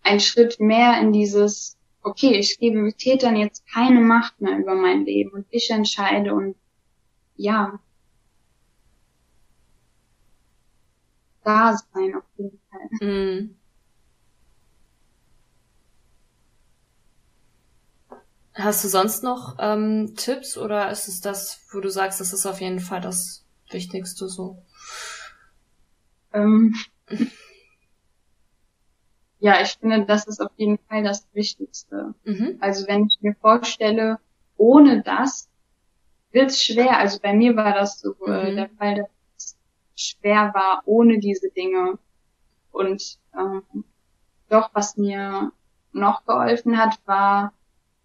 ein 0.03 0.19
Schritt 0.19 0.59
mehr 0.59 0.99
in 0.99 1.11
dieses, 1.11 1.77
okay, 2.01 2.37
ich 2.37 2.59
gebe 2.59 2.93
Tätern 2.93 3.35
jetzt 3.35 3.65
keine 3.67 3.99
Macht 3.99 4.39
mehr 4.41 4.57
über 4.57 4.75
mein 4.75 5.05
Leben 5.05 5.31
und 5.31 5.45
ich 5.49 5.69
entscheide 5.69 6.33
und 6.33 6.55
ja, 7.35 7.79
da 11.43 11.75
sein 11.93 12.15
auf 12.15 12.23
jeden 12.37 12.59
Fall. 12.69 13.07
Mhm. 13.07 13.60
Hast 18.53 18.83
du 18.83 18.89
sonst 18.89 19.23
noch 19.23 19.55
ähm, 19.59 20.13
Tipps 20.17 20.57
oder 20.57 20.91
ist 20.91 21.07
es 21.07 21.21
das, 21.21 21.61
wo 21.71 21.79
du 21.79 21.89
sagst, 21.89 22.19
das 22.19 22.33
ist 22.33 22.45
auf 22.45 22.59
jeden 22.59 22.79
Fall 22.79 22.99
das 22.99 23.45
Wichtigste 23.69 24.27
so? 24.27 24.61
Ähm, 26.33 26.75
ja, 29.39 29.61
ich 29.61 29.77
finde, 29.79 30.05
das 30.05 30.27
ist 30.27 30.41
auf 30.41 30.51
jeden 30.57 30.79
Fall 30.89 31.03
das 31.03 31.25
Wichtigste. 31.33 32.13
Mhm. 32.25 32.57
Also 32.59 32.87
wenn 32.87 33.07
ich 33.07 33.17
mir 33.21 33.35
vorstelle, 33.35 34.19
ohne 34.57 35.01
das 35.01 35.49
wird 36.31 36.51
es 36.51 36.61
schwer. 36.61 36.97
Also 36.97 37.19
bei 37.19 37.33
mir 37.33 37.55
war 37.55 37.73
das 37.73 37.99
so 37.99 38.15
äh, 38.25 38.51
mhm. 38.51 38.55
der 38.55 38.69
Fall, 38.69 38.95
dass 39.37 39.57
schwer 39.95 40.51
war 40.53 40.81
ohne 40.85 41.19
diese 41.19 41.49
Dinge. 41.51 41.97
Und 42.71 43.17
ähm, 43.37 43.85
doch, 44.49 44.69
was 44.73 44.97
mir 44.97 45.51
noch 45.93 46.25
geholfen 46.25 46.77
hat, 46.77 46.99
war 47.05 47.53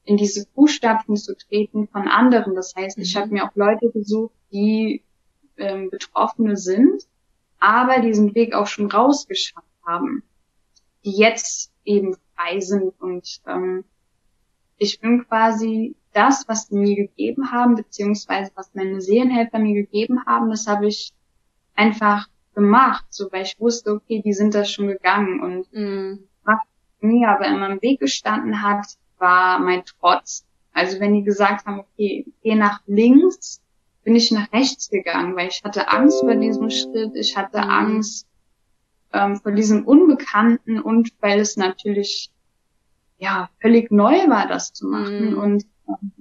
in 0.07 0.17
diese 0.17 0.47
Fußstapfen 0.55 1.17
zu 1.17 1.37
treten 1.37 1.89
von 1.89 2.09
anderen. 2.09 2.55
Das 2.55 2.75
heißt, 2.75 2.97
ich 2.99 3.15
mhm. 3.15 3.19
habe 3.19 3.35
mir 3.35 3.45
auch 3.45 3.55
Leute 3.57 3.91
gesucht, 3.91 4.35
die 4.53 5.03
ähm, 5.57 5.91
Betroffene 5.91 6.57
sind, 6.57 7.03
aber 7.59 8.01
diesen 8.01 8.35
Weg 8.35 8.55
auch 8.55 8.69
schon 8.69 8.91
rausgeschafft 8.91 9.67
haben, 9.85 10.23
die 11.05 11.11
jetzt 11.11 11.73
eben 11.85 12.17
frei 12.35 12.61
sind. 12.61 12.95
Und 13.01 13.41
ähm, 13.47 13.85
ich 14.79 15.01
bin 15.01 15.27
quasi 15.27 15.97
das, 16.13 16.47
was 16.49 16.69
die 16.69 16.77
mir 16.77 16.95
gegeben 16.95 17.51
haben, 17.51 17.75
beziehungsweise 17.75 18.53
was 18.55 18.75
meine 18.75 19.01
Seelenhelfer 19.01 19.59
mir 19.59 19.75
gegeben 19.75 20.25
haben, 20.25 20.51
das 20.51 20.67
habe 20.67 20.87
ich 20.87 21.13
einfach 21.75 22.29
gemacht, 22.55 23.05
so 23.11 23.31
weil 23.33 23.43
ich 23.43 23.59
wusste, 23.59 23.93
okay, 23.93 24.23
die 24.25 24.33
sind 24.33 24.55
das 24.55 24.71
schon 24.71 24.87
gegangen 24.87 25.41
und 25.41 25.73
mhm. 25.73 26.29
was 26.45 26.59
mir 27.01 27.29
aber 27.29 27.47
immer 27.49 27.71
im 27.71 27.83
Weg 27.83 28.01
gestanden 28.01 28.63
hat, 28.63 28.87
war 29.19 29.59
mein 29.59 29.85
Trotz. 29.85 30.45
Also 30.73 31.01
wenn 31.01 31.15
die 31.15 31.23
gesagt 31.23 31.67
haben, 31.67 31.81
okay, 31.81 32.27
geh 32.43 32.55
nach 32.55 32.81
links, 32.87 33.63
bin 34.05 34.15
ich 34.15 34.31
nach 34.31 34.53
rechts 34.53 34.89
gegangen, 34.89 35.35
weil 35.37 35.49
ich 35.49 35.63
hatte 35.65 35.89
Angst 35.89 36.21
vor 36.21 36.35
diesem 36.35 36.71
Schritt, 36.71 37.17
ich 37.17 37.37
hatte 37.37 37.59
mhm. 37.59 37.71
Angst 37.71 38.27
ähm, 39.13 39.37
vor 39.37 39.53
diesem 39.53 39.85
Unbekannten 39.85 40.81
und 40.81 41.13
weil 41.21 41.41
es 41.41 41.57
natürlich 41.57 42.31
ja 43.19 43.51
völlig 43.61 43.91
neu 43.91 44.29
war, 44.29 44.47
das 44.47 44.73
zu 44.73 44.87
machen. 44.87 45.33
Mhm. 45.33 45.39
Und 45.39 45.67
ähm, 45.89 46.13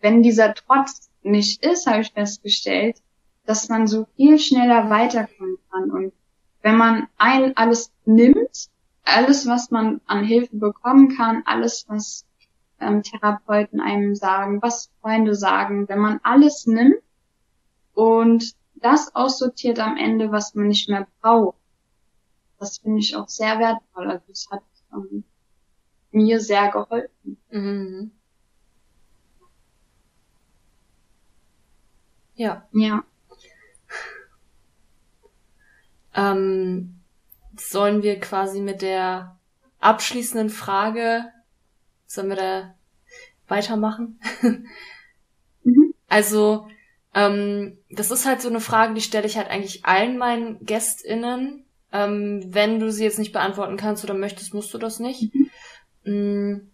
wenn 0.00 0.22
dieser 0.22 0.54
Trotz 0.54 1.10
nicht 1.22 1.64
ist, 1.64 1.86
habe 1.86 2.02
ich 2.02 2.12
festgestellt, 2.12 3.02
dass 3.46 3.68
man 3.68 3.86
so 3.86 4.06
viel 4.16 4.38
schneller 4.38 4.90
weiterkommen 4.90 5.58
kann. 5.70 5.90
Und 5.90 6.12
wenn 6.62 6.76
man 6.76 7.08
ein 7.16 7.56
alles 7.56 7.90
nimmt, 8.04 8.68
alles, 9.06 9.46
was 9.46 9.70
man 9.70 10.00
an 10.06 10.24
Hilfe 10.24 10.56
bekommen 10.56 11.16
kann, 11.16 11.42
alles, 11.46 11.86
was 11.88 12.26
ähm, 12.80 13.02
Therapeuten 13.02 13.80
einem 13.80 14.14
sagen, 14.14 14.60
was 14.60 14.90
Freunde 15.00 15.34
sagen, 15.34 15.88
wenn 15.88 15.98
man 15.98 16.20
alles 16.22 16.66
nimmt 16.66 17.02
und 17.94 18.54
das 18.74 19.14
aussortiert 19.14 19.78
am 19.78 19.96
Ende, 19.96 20.30
was 20.30 20.54
man 20.54 20.68
nicht 20.68 20.88
mehr 20.88 21.06
braucht. 21.20 21.56
Das 22.58 22.78
finde 22.78 22.98
ich 23.00 23.16
auch 23.16 23.28
sehr 23.28 23.58
wertvoll. 23.58 24.10
Also 24.10 24.24
es 24.30 24.48
hat 24.50 24.62
ähm, 24.92 25.24
mir 26.10 26.40
sehr 26.40 26.70
geholfen. 26.70 27.38
Mhm. 27.50 28.10
Ja. 32.34 32.66
Ja. 32.72 33.04
Ähm, 36.14 37.00
sollen 37.60 38.02
wir 38.02 38.20
quasi 38.20 38.60
mit 38.60 38.82
der 38.82 39.38
abschließenden 39.80 40.50
Frage, 40.50 41.24
sollen 42.06 42.28
wir 42.28 42.36
da 42.36 42.74
weitermachen? 43.48 44.20
mhm. 45.64 45.94
Also, 46.08 46.68
ähm, 47.14 47.78
das 47.90 48.10
ist 48.10 48.26
halt 48.26 48.42
so 48.42 48.48
eine 48.48 48.60
Frage, 48.60 48.94
die 48.94 49.00
stelle 49.00 49.26
ich 49.26 49.36
halt 49.36 49.48
eigentlich 49.48 49.84
allen 49.84 50.18
meinen 50.18 50.64
GästInnen. 50.64 51.64
Ähm, 51.92 52.42
wenn 52.48 52.78
du 52.80 52.90
sie 52.92 53.04
jetzt 53.04 53.18
nicht 53.18 53.32
beantworten 53.32 53.76
kannst 53.76 54.04
oder 54.04 54.14
möchtest, 54.14 54.54
musst 54.54 54.74
du 54.74 54.78
das 54.78 54.98
nicht. 54.98 55.32
Mhm. 55.34 55.50
Mm. 56.04 56.70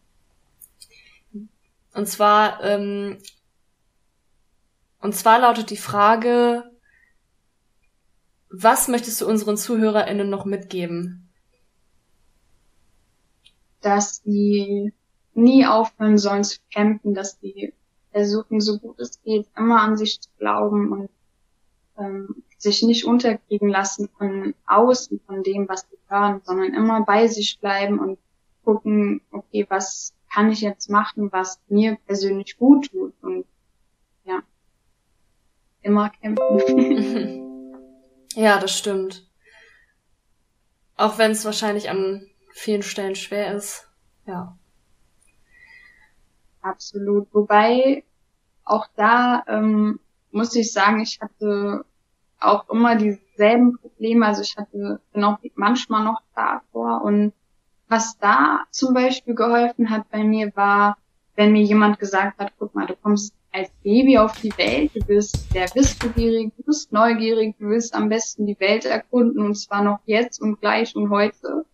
Und 1.94 2.06
zwar, 2.06 2.62
ähm, 2.64 3.18
und 5.00 5.14
zwar 5.14 5.40
lautet 5.40 5.70
die 5.70 5.76
Frage, 5.76 6.71
was 8.52 8.88
möchtest 8.88 9.20
du 9.20 9.26
unseren 9.26 9.56
ZuhörerInnen 9.56 10.28
noch 10.28 10.44
mitgeben? 10.44 11.30
Dass 13.80 14.22
die 14.22 14.92
nie 15.34 15.66
aufhören 15.66 16.18
sollen 16.18 16.44
zu 16.44 16.58
campen, 16.72 17.14
dass 17.14 17.38
die 17.40 17.72
versuchen, 18.12 18.60
so 18.60 18.78
gut 18.78 19.00
es 19.00 19.22
geht, 19.22 19.48
immer 19.56 19.80
an 19.80 19.96
sich 19.96 20.20
zu 20.20 20.28
glauben 20.38 20.92
und 20.92 21.10
ähm, 21.98 22.42
sich 22.58 22.82
nicht 22.82 23.04
unterkriegen 23.06 23.68
lassen 23.68 24.08
von 24.18 24.54
außen, 24.66 25.20
von 25.26 25.42
dem, 25.42 25.68
was 25.68 25.86
sie 25.90 25.98
hören, 26.08 26.42
sondern 26.44 26.74
immer 26.74 27.04
bei 27.04 27.26
sich 27.26 27.58
bleiben 27.58 27.98
und 27.98 28.18
gucken, 28.64 29.22
okay, 29.32 29.66
was 29.68 30.14
kann 30.32 30.50
ich 30.52 30.60
jetzt 30.60 30.90
machen, 30.90 31.32
was 31.32 31.58
mir 31.68 31.96
persönlich 32.06 32.56
gut 32.58 32.90
tut 32.90 33.14
und 33.22 33.46
ja, 34.24 34.42
immer 35.82 36.10
kämpfen. 36.10 37.38
ja, 38.34 38.58
das 38.58 38.76
stimmt. 38.76 39.26
Auch 40.96 41.18
wenn 41.18 41.32
es 41.32 41.44
wahrscheinlich 41.44 41.90
an 41.90 42.26
vielen 42.52 42.82
Stellen 42.82 43.14
schwer 43.14 43.54
ist. 43.54 43.88
Ja. 44.26 44.56
Absolut. 46.60 47.28
Wobei 47.32 48.04
auch 48.64 48.86
da 48.94 49.42
ähm, 49.48 50.00
muss 50.30 50.54
ich 50.54 50.72
sagen, 50.72 51.00
ich 51.00 51.20
hatte 51.20 51.84
auch 52.40 52.68
immer 52.68 52.96
dieselben 52.96 53.78
Probleme. 53.78 54.26
Also 54.26 54.42
ich 54.42 54.56
hatte 54.56 55.00
bin 55.12 55.24
auch 55.24 55.38
manchmal 55.54 56.04
noch 56.04 56.20
davor 56.34 57.02
und 57.02 57.32
was 57.88 58.16
da 58.18 58.64
zum 58.70 58.94
Beispiel 58.94 59.34
geholfen 59.34 59.90
hat 59.90 60.10
bei 60.10 60.24
mir 60.24 60.54
war, 60.56 60.96
wenn 61.34 61.52
mir 61.52 61.62
jemand 61.62 61.98
gesagt 61.98 62.38
hat, 62.38 62.52
guck 62.58 62.74
mal, 62.74 62.86
du 62.86 62.96
kommst 62.96 63.34
als 63.52 63.70
Baby 63.82 64.18
auf 64.18 64.40
die 64.40 64.56
Welt, 64.56 64.90
du 64.94 65.00
bist 65.04 65.50
sehr 65.52 65.66
wissbegierig, 65.74 66.52
du 66.56 66.62
bist 66.64 66.92
neugierig, 66.92 67.54
du 67.58 67.68
willst 67.68 67.94
am 67.94 68.08
besten 68.08 68.46
die 68.46 68.58
Welt 68.58 68.86
erkunden 68.86 69.44
und 69.44 69.54
zwar 69.54 69.82
noch 69.82 70.00
jetzt 70.06 70.40
und 70.40 70.60
gleich 70.60 70.96
und 70.96 71.10
heute. 71.10 71.66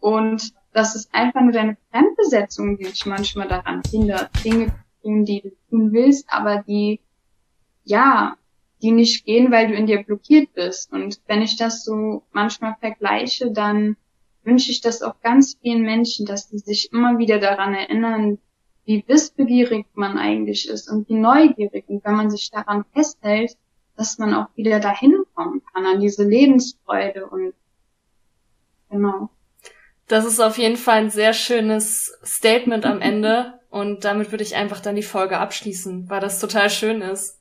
Und 0.00 0.54
das 0.72 0.96
ist 0.96 1.14
einfach 1.14 1.42
nur 1.42 1.52
deine 1.52 1.76
Fremdbesetzung, 1.90 2.78
die 2.78 2.84
dich 2.84 3.04
manchmal 3.06 3.46
daran 3.46 3.82
hindert, 3.90 4.30
Dinge 4.42 4.66
zu 4.68 5.02
tun, 5.02 5.24
die 5.24 5.42
du 5.42 5.50
tun 5.68 5.92
willst, 5.92 6.26
aber 6.28 6.64
die, 6.66 7.00
ja, 7.84 8.36
die 8.80 8.90
nicht 8.90 9.24
gehen, 9.26 9.52
weil 9.52 9.68
du 9.68 9.74
in 9.74 9.86
dir 9.86 10.02
blockiert 10.02 10.54
bist. 10.54 10.92
Und 10.92 11.20
wenn 11.26 11.42
ich 11.42 11.56
das 11.56 11.84
so 11.84 12.24
manchmal 12.32 12.74
vergleiche, 12.80 13.52
dann 13.52 13.96
wünsche 14.44 14.72
ich 14.72 14.80
das 14.80 15.02
auch 15.02 15.20
ganz 15.20 15.56
vielen 15.60 15.82
Menschen, 15.82 16.26
dass 16.26 16.48
die 16.48 16.58
sich 16.58 16.92
immer 16.92 17.18
wieder 17.18 17.38
daran 17.38 17.74
erinnern, 17.74 18.38
wie 18.84 19.04
wissbegierig 19.06 19.86
man 19.94 20.18
eigentlich 20.18 20.68
ist 20.68 20.90
und 20.90 21.08
wie 21.08 21.14
neugierig. 21.14 21.84
Und 21.88 22.04
wenn 22.04 22.14
man 22.14 22.30
sich 22.30 22.50
daran 22.50 22.84
festhält, 22.92 23.56
dass 23.96 24.18
man 24.18 24.34
auch 24.34 24.48
wieder 24.56 24.80
dahin 24.80 25.24
kommen 25.34 25.62
kann, 25.72 25.86
an 25.86 26.00
diese 26.00 26.24
Lebensfreude 26.24 27.26
und 27.26 27.54
genau. 28.90 29.30
Das 30.08 30.24
ist 30.24 30.40
auf 30.40 30.58
jeden 30.58 30.76
Fall 30.76 30.98
ein 30.98 31.10
sehr 31.10 31.32
schönes 31.32 32.18
Statement 32.24 32.84
am 32.84 33.00
Ende. 33.00 33.60
Und 33.70 34.04
damit 34.04 34.30
würde 34.30 34.44
ich 34.44 34.56
einfach 34.56 34.80
dann 34.80 34.96
die 34.96 35.02
Folge 35.02 35.38
abschließen, 35.38 36.10
weil 36.10 36.20
das 36.20 36.40
total 36.40 36.68
schön 36.68 37.00
ist. 37.00 37.40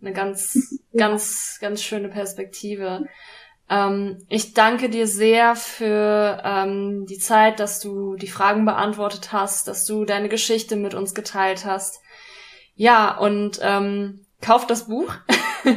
Eine 0.00 0.12
ganz, 0.12 0.78
ganz, 0.96 1.58
ganz 1.60 1.82
schöne 1.82 2.08
Perspektive. 2.08 3.06
Ähm, 3.72 4.18
ich 4.28 4.52
danke 4.52 4.90
dir 4.90 5.06
sehr 5.06 5.56
für 5.56 6.42
ähm, 6.44 7.06
die 7.06 7.16
Zeit, 7.16 7.58
dass 7.58 7.80
du 7.80 8.16
die 8.16 8.28
Fragen 8.28 8.66
beantwortet 8.66 9.32
hast, 9.32 9.66
dass 9.66 9.86
du 9.86 10.04
deine 10.04 10.28
Geschichte 10.28 10.76
mit 10.76 10.92
uns 10.92 11.14
geteilt 11.14 11.64
hast. 11.64 12.00
Ja, 12.74 13.16
und 13.16 13.60
ähm, 13.62 14.26
kauf 14.42 14.66
das 14.66 14.88
Buch. 14.88 15.14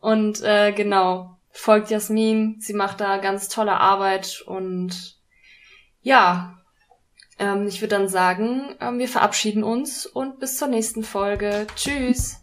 und 0.00 0.42
äh, 0.42 0.72
genau, 0.72 1.36
folgt 1.50 1.90
Jasmin. 1.90 2.56
Sie 2.58 2.74
macht 2.74 3.02
da 3.02 3.18
ganz 3.18 3.50
tolle 3.50 3.76
Arbeit 3.76 4.42
und 4.46 5.18
ja, 6.00 6.58
ähm, 7.38 7.66
ich 7.66 7.82
würde 7.82 7.96
dann 7.96 8.08
sagen, 8.08 8.76
ähm, 8.80 8.98
wir 8.98 9.08
verabschieden 9.08 9.62
uns 9.62 10.06
und 10.06 10.40
bis 10.40 10.56
zur 10.56 10.68
nächsten 10.68 11.02
Folge. 11.02 11.66
Tschüss. 11.76 12.38